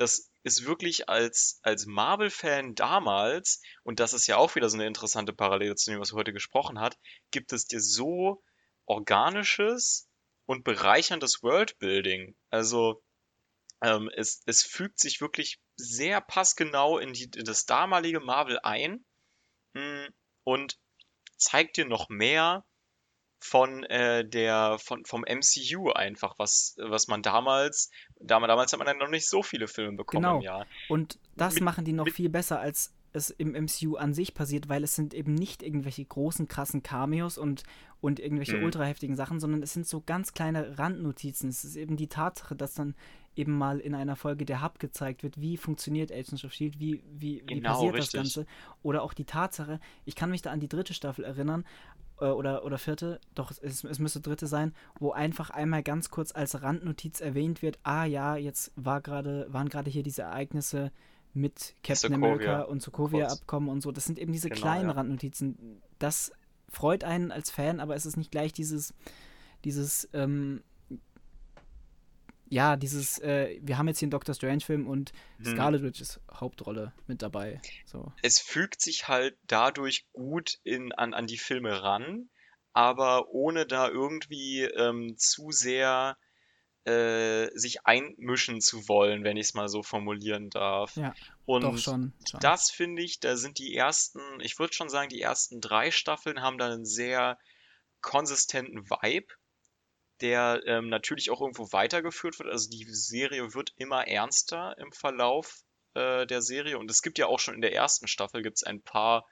[0.00, 4.86] das ist wirklich als, als Marvel-Fan damals, und das ist ja auch wieder so eine
[4.86, 6.98] interessante Parallele zu dem, was wir heute gesprochen hat,
[7.30, 8.42] gibt es dir so
[8.86, 10.08] organisches
[10.46, 12.34] und bereicherndes Worldbuilding.
[12.48, 13.02] Also,
[13.82, 19.04] ähm, es, es fügt sich wirklich sehr passgenau in, die, in das damalige Marvel ein,
[19.74, 20.08] mh,
[20.44, 20.78] und
[21.36, 22.64] zeigt dir noch mehr
[23.40, 28.86] von äh, der von vom MCU einfach, was was man damals damals, damals hat man
[28.86, 30.36] dann noch nicht so viele Filme bekommen Genau.
[30.36, 30.66] im Jahr.
[30.88, 34.34] Und das Mit- machen die noch mit- viel besser, als es im MCU an sich
[34.34, 37.64] passiert, weil es sind eben nicht irgendwelche großen, krassen Cameos und,
[38.00, 38.64] und irgendwelche Mhm.
[38.64, 41.48] ultra heftigen Sachen, sondern es sind so ganz kleine Randnotizen.
[41.50, 42.94] Es ist eben die Tatsache, dass dann
[43.34, 47.02] eben mal in einer Folge der Hub gezeigt wird, wie funktioniert Agents of S.H.I.E.L.D., wie,
[47.10, 48.12] wie, wie Genau, passiert richtig.
[48.12, 48.46] das Ganze.
[48.84, 51.64] Oder auch die Tatsache, ich kann mich da an die dritte Staffel erinnern,
[52.20, 56.32] äh, oder, oder vierte, doch es, es müsste dritte sein, wo einfach einmal ganz kurz
[56.32, 60.92] als Randnotiz erwähnt wird, ah ja, jetzt war gerade, waren gerade hier diese Ereignisse
[61.32, 63.40] mit Captain Sokovia, America und Sokovia kurz.
[63.40, 63.92] Abkommen und so.
[63.92, 64.94] Das sind eben diese Genau, kleinen ja.
[64.94, 65.80] Randnotizen.
[65.98, 66.32] Das
[66.68, 68.94] freut einen als Fan, aber es ist nicht gleich dieses,
[69.64, 70.62] dieses, ähm,
[72.50, 75.44] ja, dieses, äh, wir haben jetzt hier einen Doctor Strange-Film und Hm.
[75.46, 77.60] Scarlet Witch ist Hauptrolle mit dabei.
[77.86, 78.12] So.
[78.22, 82.28] Es fügt sich halt dadurch gut in an an die Filme ran,
[82.72, 86.18] aber ohne da irgendwie ähm, zu sehr
[86.84, 90.96] äh, sich einmischen zu wollen, wenn ich es mal so formulieren darf.
[90.96, 92.14] Ja, Und Doch schon.
[92.28, 92.40] schon.
[92.40, 96.40] Das finde ich, da sind die ersten, ich würde schon sagen, die ersten drei Staffeln
[96.42, 97.38] haben da einen sehr
[98.00, 99.26] konsistenten Vibe,
[100.20, 102.48] der ähm, natürlich auch irgendwo weitergeführt wird.
[102.48, 105.62] Also die Serie wird immer ernster im Verlauf
[105.94, 106.78] äh, der Serie.
[106.78, 109.26] Und es gibt ja auch schon in der ersten Staffel gibt's ein paar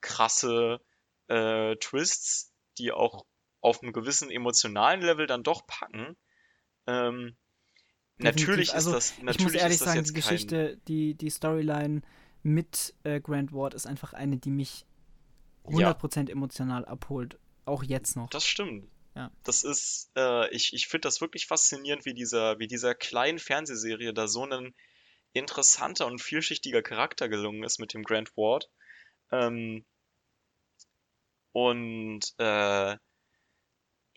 [0.00, 0.80] krasse
[1.28, 3.24] äh, Twists, die auch
[3.60, 6.16] auf einem gewissen emotionalen Level dann doch packen.
[6.86, 7.36] Ähm,
[8.18, 12.02] natürlich Also, ist das, ich muss natürlich ehrlich sagen, die kein, Geschichte, die, die Storyline
[12.42, 14.86] mit äh, Grant Ward ist einfach eine, die mich
[15.68, 15.90] Ja.
[15.92, 17.38] 100% emotional abholt.
[17.64, 18.30] Auch jetzt noch.
[18.30, 18.88] Das stimmt.
[19.16, 19.30] Ja.
[19.44, 24.12] Das ist, äh, ich, ich finde das wirklich faszinierend, wie dieser, wie dieser kleinen Fernsehserie
[24.12, 24.74] da so ein
[25.32, 28.70] interessanter und vielschichtiger Charakter gelungen ist mit dem Grant Ward.
[29.32, 29.84] Ähm,
[31.52, 32.96] und äh,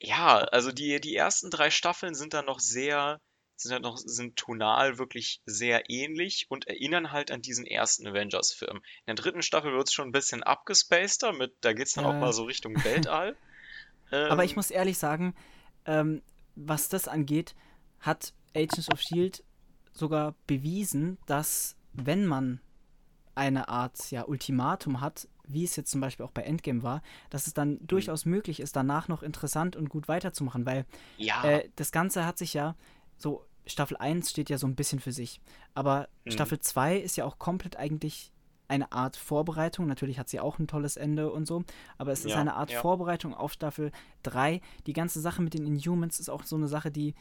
[0.02, 3.20] ja, also die, die ersten drei Staffeln sind dann noch sehr,
[3.56, 8.78] sind dann noch, sind tonal wirklich sehr ähnlich und erinnern halt an diesen ersten Avengers-Film.
[8.78, 12.14] In der dritten Staffel wird es schon ein bisschen abgespaceder mit, da geht's dann auch
[12.14, 12.20] Ja.
[12.20, 13.38] mal so Richtung Weltall.
[14.28, 15.34] Aber ich Ähm, muss ehrlich sagen,
[15.86, 16.22] ähm,
[16.56, 17.56] was das angeht,
[18.00, 19.44] hat Agents of Shield
[19.92, 22.62] sogar bewiesen, dass wenn man
[23.36, 27.48] eine Art ja, Ultimatum hat, wie es jetzt zum Beispiel auch bei Endgame war, dass
[27.48, 30.86] es dann durchaus möglich ist, danach noch interessant und gut weiterzumachen, weil
[31.18, 32.76] Ja, äh, das Ganze hat sich ja
[33.18, 35.42] so, Staffel 1 steht ja so ein bisschen für sich,
[35.74, 36.32] aber Mhm.
[36.32, 38.32] Staffel 2 ist ja auch komplett eigentlich
[38.70, 39.88] eine Art Vorbereitung.
[39.88, 41.64] Natürlich hat sie auch ein tolles Ende und so,
[41.98, 42.80] aber es ist Ja, eine Art ja.
[42.80, 43.92] Vorbereitung auf Staffel
[44.24, 44.62] 3.
[44.88, 47.16] Die ganze Sache mit den Inhumans ist auch so eine Sache, die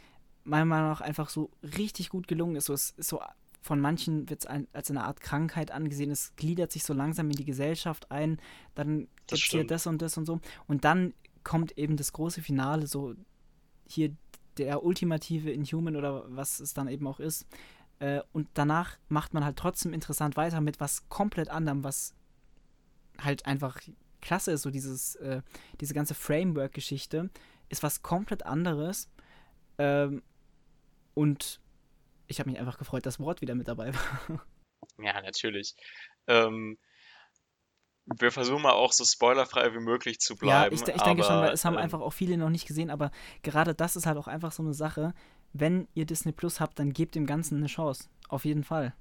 [0.44, 2.66] meiner Meinung nach einfach so richtig gut gelungen ist.
[2.66, 3.20] So, es ist so
[3.60, 6.10] von manchen wird es ein, als eine Art Krankheit angesehen.
[6.10, 8.40] Es gliedert sich so langsam in die Gesellschaft ein.
[8.74, 10.40] Dann gibt es hier das und das und so.
[10.66, 11.12] Und dann
[11.44, 13.14] kommt eben das große Finale, so
[13.86, 14.14] hier
[14.58, 17.46] der ultimative Inhuman oder was es dann eben auch ist.
[18.00, 22.14] Äh, und danach macht man halt trotzdem interessant weiter mit was komplett anderem, was
[23.20, 23.80] halt einfach
[24.20, 24.62] klasse ist.
[24.62, 25.42] So dieses, äh,
[25.80, 27.30] diese ganze Framework-Geschichte
[27.68, 29.10] ist was komplett anderes.
[29.78, 30.22] Ähm,
[31.14, 31.60] und
[32.28, 34.46] ich habe mich einfach gefreut, dass Wort wieder mit dabei war.
[34.98, 35.74] ja, natürlich.
[36.26, 36.78] Ähm,
[38.16, 40.38] wir versuchen mal auch so spoilerfrei wie möglich zu Ja,
[40.68, 42.90] bleiben, ich, ich denke schon, weil es haben ähm, einfach auch viele noch nicht gesehen,
[42.90, 43.10] aber
[43.42, 45.14] gerade das ist halt auch einfach so eine Sache.
[45.52, 48.08] Wenn ihr Disney Plus habt, dann gebt dem Ganzen eine Chance.
[48.28, 48.94] Auf jeden Fall.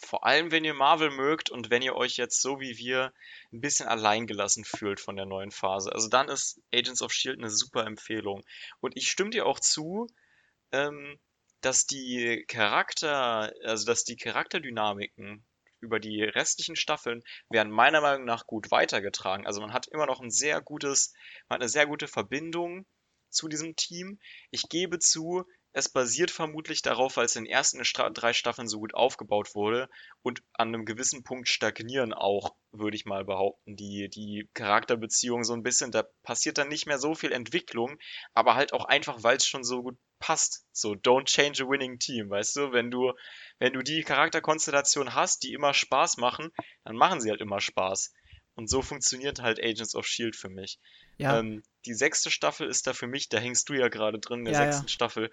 [0.00, 3.12] vor allem, wenn ihr Marvel mögt und wenn ihr euch jetzt so wie wir
[3.52, 5.92] ein bisschen alleingelassen fühlt von der neuen Phase.
[5.92, 8.42] Also dann ist Agents of Shield eine super Empfehlung.
[8.80, 10.08] Und ich stimme dir auch zu,
[10.72, 11.18] ähm,
[11.60, 15.44] dass die Charakter, also dass die Charakterdynamiken
[15.82, 19.46] über die restlichen Staffeln werden meiner Meinung nach gut weitergetragen.
[19.46, 21.12] Also man hat immer noch ein sehr gutes,
[21.48, 22.86] man hat eine sehr gute Verbindung
[23.28, 24.18] zu diesem Team.
[24.50, 28.78] Ich gebe zu, es basiert vermutlich darauf, weil es in den ersten drei Staffeln so
[28.78, 29.88] gut aufgebaut wurde
[30.22, 35.54] und an einem gewissen Punkt stagnieren auch, würde ich mal behaupten, die, die Charakterbeziehungen so
[35.54, 35.90] ein bisschen.
[35.90, 37.98] Da passiert dann nicht mehr so viel Entwicklung,
[38.34, 40.64] aber halt auch einfach, weil es schon so gut passt.
[40.72, 42.72] So, don't change a winning team, weißt du?
[42.72, 43.12] Wenn du,
[43.58, 46.50] wenn du die Charakterkonstellation hast, die immer Spaß machen,
[46.84, 48.14] dann machen sie halt immer Spaß.
[48.54, 50.78] Und so funktioniert halt Agents of Shield für mich.
[51.18, 51.38] Ja.
[51.38, 54.44] Ähm, die sechste Staffel ist da für mich, da hängst du ja gerade drin, in
[54.46, 54.88] der ja, sechsten ja.
[54.88, 55.30] Staffel,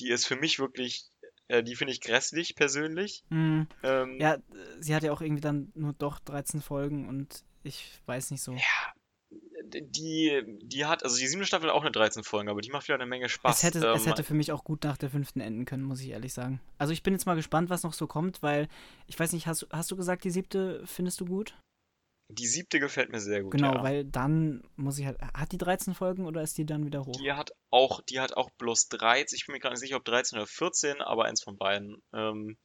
[0.00, 1.06] die ist für mich wirklich,
[1.48, 3.24] äh, die finde ich grässlich persönlich.
[3.30, 3.66] Mhm.
[3.82, 4.38] Ähm, ja,
[4.78, 8.52] sie hat ja auch irgendwie dann nur doch 13 Folgen und ich weiß nicht so.
[8.52, 8.94] Ja,
[9.74, 12.96] die, die hat, also die siebte Staffel auch eine 13 Folgen, aber die macht wieder
[12.96, 13.58] eine Menge Spaß.
[13.58, 16.00] Es hätte, ähm, es hätte für mich auch gut nach der fünften enden können, muss
[16.00, 16.60] ich ehrlich sagen.
[16.78, 18.68] Also ich bin jetzt mal gespannt, was noch so kommt, weil
[19.06, 21.54] ich weiß nicht, hast, hast du gesagt, die siebte findest du gut?
[22.30, 23.52] Die siebte gefällt mir sehr gut.
[23.52, 23.82] Genau, ja.
[23.82, 25.18] weil dann muss ich halt.
[25.32, 27.16] Hat die 13 Folgen oder ist die dann wieder hoch?
[27.18, 29.34] Die hat auch, die hat auch bloß 13.
[29.34, 32.02] Ich bin mir gar nicht sicher, ob 13 oder 14, aber eins von beiden.
[32.12, 32.58] Ähm,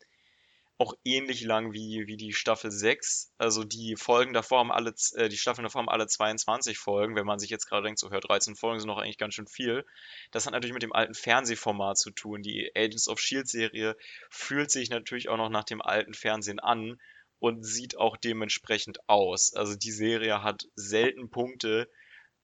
[0.83, 3.31] auch ähnlich lang wie, wie die Staffel 6.
[3.37, 7.15] Also die Folgen davor haben alle, äh, die Staffeln davor haben alle 22 Folgen.
[7.15, 9.47] Wenn man sich jetzt gerade denkt, so hört 13 Folgen sind noch eigentlich ganz schön
[9.47, 9.85] viel.
[10.31, 12.41] Das hat natürlich mit dem alten Fernsehformat zu tun.
[12.41, 13.95] Die Agents of Shield Serie
[14.29, 16.99] fühlt sich natürlich auch noch nach dem alten Fernsehen an
[17.39, 19.53] und sieht auch dementsprechend aus.
[19.53, 21.89] Also die Serie hat selten Punkte,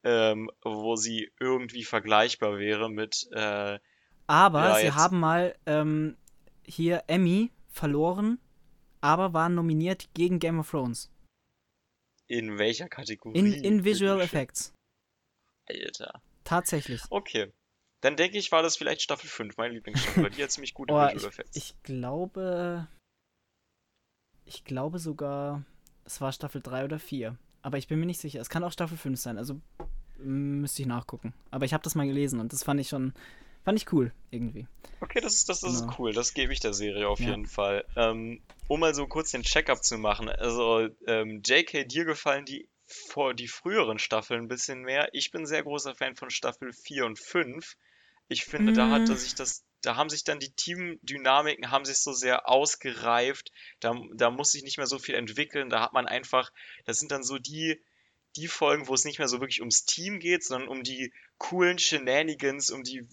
[0.05, 3.27] ähm, wo sie irgendwie vergleichbar wäre mit.
[3.33, 3.79] Äh,
[4.27, 6.15] aber ja, sie haben mal ähm,
[6.65, 8.39] hier Emmy verloren,
[9.01, 11.11] aber waren nominiert gegen Game of Thrones.
[12.28, 13.38] In welcher Kategorie?
[13.38, 14.74] In, in Visual Effects.
[15.67, 16.22] Alter.
[16.43, 17.01] Tatsächlich.
[17.09, 17.51] Okay.
[18.01, 20.93] Dann denke ich, war das vielleicht Staffel 5, meine Lieblingsstaffel, weil die hat ziemlich gute
[20.95, 21.55] oh, Visual Effects.
[21.55, 22.88] Ich, ich glaube,
[24.45, 25.63] ich glaube sogar,
[26.05, 27.38] es war Staffel 3 oder 4.
[27.61, 28.39] Aber ich bin mir nicht sicher.
[28.39, 29.59] Es kann auch Staffel 5 sein, also
[30.17, 31.34] müsste ich nachgucken.
[31.51, 33.13] Aber ich habe das mal gelesen und das fand ich schon,
[33.70, 34.67] fand ich cool irgendwie.
[34.99, 35.91] Okay, das ist, das, das genau.
[35.91, 36.11] ist cool.
[36.11, 37.30] Das gebe ich der Serie auf ja.
[37.30, 37.86] jeden Fall.
[37.95, 40.28] Ähm, um mal so kurz den Check-up zu machen.
[40.28, 45.09] Also, ähm, JK, dir gefallen die, vor, die früheren Staffeln ein bisschen mehr.
[45.13, 47.76] Ich bin sehr großer Fan von Staffel 4 und 5.
[48.28, 48.76] Ich finde, mm.
[48.76, 53.51] da hat sich das da haben sich dann die Teamdynamiken haben sich so sehr ausgereift.
[53.80, 55.70] Da, da muss sich nicht mehr so viel entwickeln.
[55.70, 56.51] Da hat man einfach,
[56.84, 57.82] das sind dann so die,
[58.36, 61.80] die Folgen, wo es nicht mehr so wirklich ums Team geht, sondern um die coolen
[61.80, 63.07] Shenanigans, um die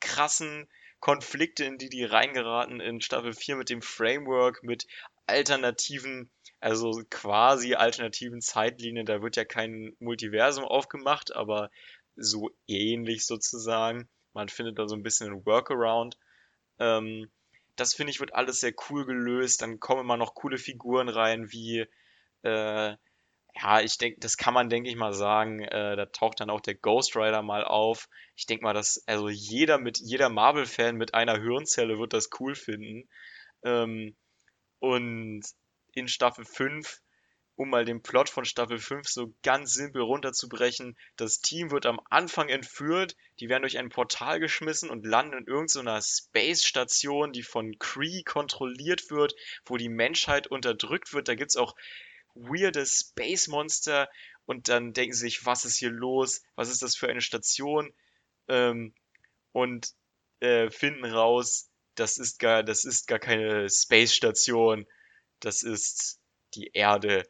[0.00, 0.68] krassen
[1.00, 4.86] Konflikte, in die die reingeraten in Staffel 4 mit dem Framework, mit
[5.26, 6.30] alternativen,
[6.60, 9.06] also quasi alternativen Zeitlinien.
[9.06, 11.70] Da wird ja kein Multiversum aufgemacht, aber
[12.16, 14.08] so ähnlich sozusagen.
[14.34, 16.18] Man findet da so ein bisschen ein Workaround.
[16.78, 17.30] Ähm,
[17.76, 19.62] das finde ich wird alles sehr cool gelöst.
[19.62, 21.86] Dann kommen immer noch coole Figuren rein, wie,
[22.42, 22.96] äh,
[23.54, 25.60] ja, ich denke, das kann man, denke ich mal sagen.
[25.60, 28.08] Äh, da taucht dann auch der Ghost Rider mal auf.
[28.36, 32.54] Ich denke mal, dass also jeder mit jeder Marvel-Fan mit einer Hirnzelle wird das cool
[32.54, 33.08] finden.
[33.64, 34.16] Ähm,
[34.78, 35.42] und
[35.92, 37.00] in Staffel 5
[37.60, 40.96] um mal den Plot von Staffel 5 so ganz simpel runterzubrechen.
[41.16, 45.46] Das Team wird am Anfang entführt, die werden durch ein Portal geschmissen und landen in
[45.46, 49.34] irgendeiner Space-Station, die von Kree kontrolliert wird,
[49.66, 51.28] wo die Menschheit unterdrückt wird.
[51.28, 51.56] Da gibt es
[52.30, 54.08] auch weirde Space-Monster
[54.46, 56.42] und dann denken sie sich, was ist hier los?
[56.56, 57.92] Was ist das für eine Station?
[58.48, 58.94] Ähm,
[59.52, 59.94] und
[60.40, 64.86] äh, finden raus, das ist gar, das ist gar keine Space-Station.
[65.40, 66.20] Das ist
[66.54, 67.24] die Erde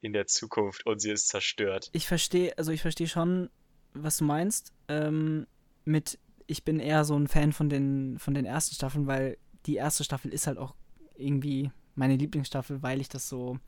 [0.00, 1.90] in der Zukunft und sie ist zerstört.
[1.92, 3.50] Ich verstehe, also ich verstehe schon,
[3.92, 4.72] was du meinst.
[4.88, 5.46] Ähm,
[5.84, 9.76] mit, ich bin eher so ein Fan von den, von den ersten Staffeln, weil die
[9.76, 10.74] erste Staffel ist halt auch
[11.16, 13.58] irgendwie meine Lieblingsstaffel, weil ich das so,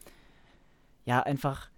[1.06, 1.70] ja, einfach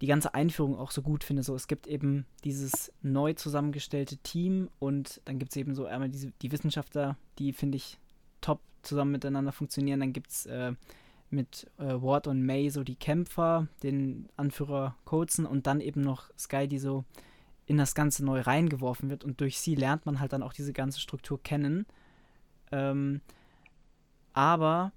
[0.00, 1.42] die ganze Einführung auch so gut finde.
[1.42, 6.08] So, es gibt eben dieses neu zusammengestellte Team und dann gibt es eben so einmal
[6.08, 7.98] diese, die Wissenschaftler, die finde ich
[8.40, 10.00] top zusammen miteinander funktionieren.
[10.00, 10.72] Dann gibt es äh,
[11.30, 16.30] mit äh, Ward und May so die Kämpfer, den Anführer Coulson und dann eben noch
[16.38, 17.04] Sky, die so
[17.66, 20.72] in das Ganze neu reingeworfen wird und durch sie lernt man halt dann auch diese
[20.72, 21.86] ganze Struktur kennen.
[22.72, 23.20] Ähm,
[24.32, 24.92] aber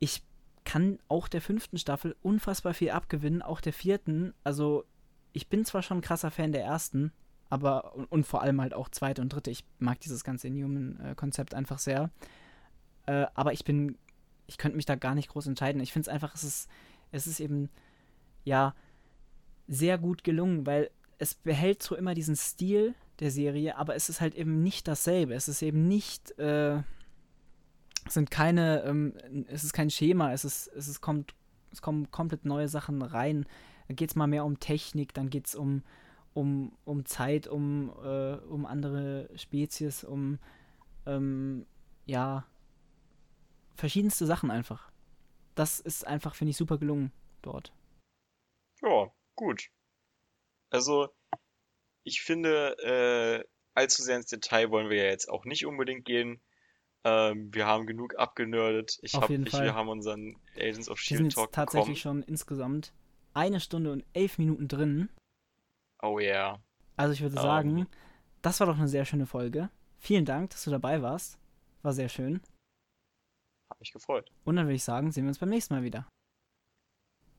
[0.00, 0.22] ich
[0.64, 4.34] kann auch der fünften Staffel unfassbar viel abgewinnen, auch der vierten.
[4.44, 4.84] Also
[5.32, 7.12] ich bin zwar schon ein krasser Fan der ersten,
[7.50, 9.50] aber und, und vor allem halt auch zweite und dritte.
[9.50, 12.10] Ich mag dieses ganze Inhuman-Konzept einfach sehr.
[13.06, 13.98] Äh, aber ich bin
[14.46, 15.80] ich könnte mich da gar nicht groß entscheiden.
[15.80, 16.68] Ich finde es einfach, es ist,
[17.12, 17.70] es ist eben,
[18.44, 18.74] ja,
[19.66, 24.20] sehr gut gelungen, weil es behält so immer diesen Stil der Serie, aber es ist
[24.20, 25.34] halt eben nicht dasselbe.
[25.34, 26.82] Es ist eben nicht, äh,
[28.06, 29.14] es sind keine, ähm,
[29.48, 31.34] es ist kein Schema, es ist, es ist, kommt,
[31.72, 33.46] es kommen komplett neue Sachen rein.
[33.88, 35.82] Da geht es mal mehr um Technik, dann geht es um,
[36.32, 40.38] um, um Zeit, um, äh, um andere Spezies, um,
[41.06, 41.66] ähm,
[42.06, 42.46] ja,
[43.76, 44.90] verschiedenste Sachen einfach.
[45.54, 47.12] Das ist einfach, finde ich, super gelungen
[47.42, 47.72] dort.
[48.82, 49.70] Ja, gut.
[50.70, 51.08] Also,
[52.02, 56.40] ich finde, äh, allzu sehr ins Detail wollen wir ja jetzt auch nicht unbedingt gehen.
[57.04, 58.98] Ähm, wir haben genug abgenördet.
[59.02, 59.64] Ich Auf hab, jeden ich, Fall.
[59.64, 62.22] wir haben unseren Agents of Wir sind Shield jetzt Talk tatsächlich bekommen.
[62.22, 62.92] schon insgesamt
[63.34, 65.08] eine Stunde und elf Minuten drin.
[66.02, 66.62] Oh yeah.
[66.96, 67.42] Also ich würde Ähm.
[67.42, 67.86] sagen,
[68.42, 69.70] das war doch eine sehr schöne Folge.
[69.98, 71.38] Vielen Dank, dass du dabei warst.
[71.82, 72.40] War sehr schön.
[73.70, 74.30] Hat mich gefreut.
[74.44, 76.06] Und dann würde ich sagen, sehen wir uns beim nächsten Mal wieder.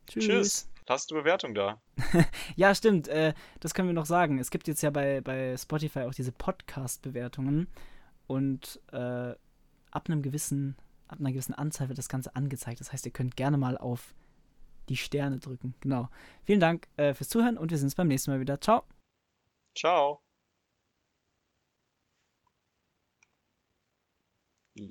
[0.08, 0.26] Tschüss.
[0.26, 0.70] Tschüss.
[0.88, 1.82] Lasst eine Bewertung da.
[2.56, 3.08] Ja, stimmt.
[3.08, 4.38] Äh, das können wir noch sagen.
[4.38, 7.68] Es gibt jetzt ja bei, bei Spotify auch diese Podcast-Bewertungen.
[8.28, 9.34] Und äh,
[9.96, 10.76] ab einem gewissen,
[11.08, 12.80] ab einer gewissen Anzahl wird das Ganze angezeigt.
[12.80, 14.14] Das heißt, ihr könnt gerne mal auf
[14.90, 15.74] die Sterne drücken.
[15.82, 16.10] Genau.
[16.44, 18.60] Vielen Dank äh, fürs Zuhören und wir sehen uns beim nächsten Mal wieder.
[18.62, 18.84] Ciao.
[19.76, 20.25] Ciao.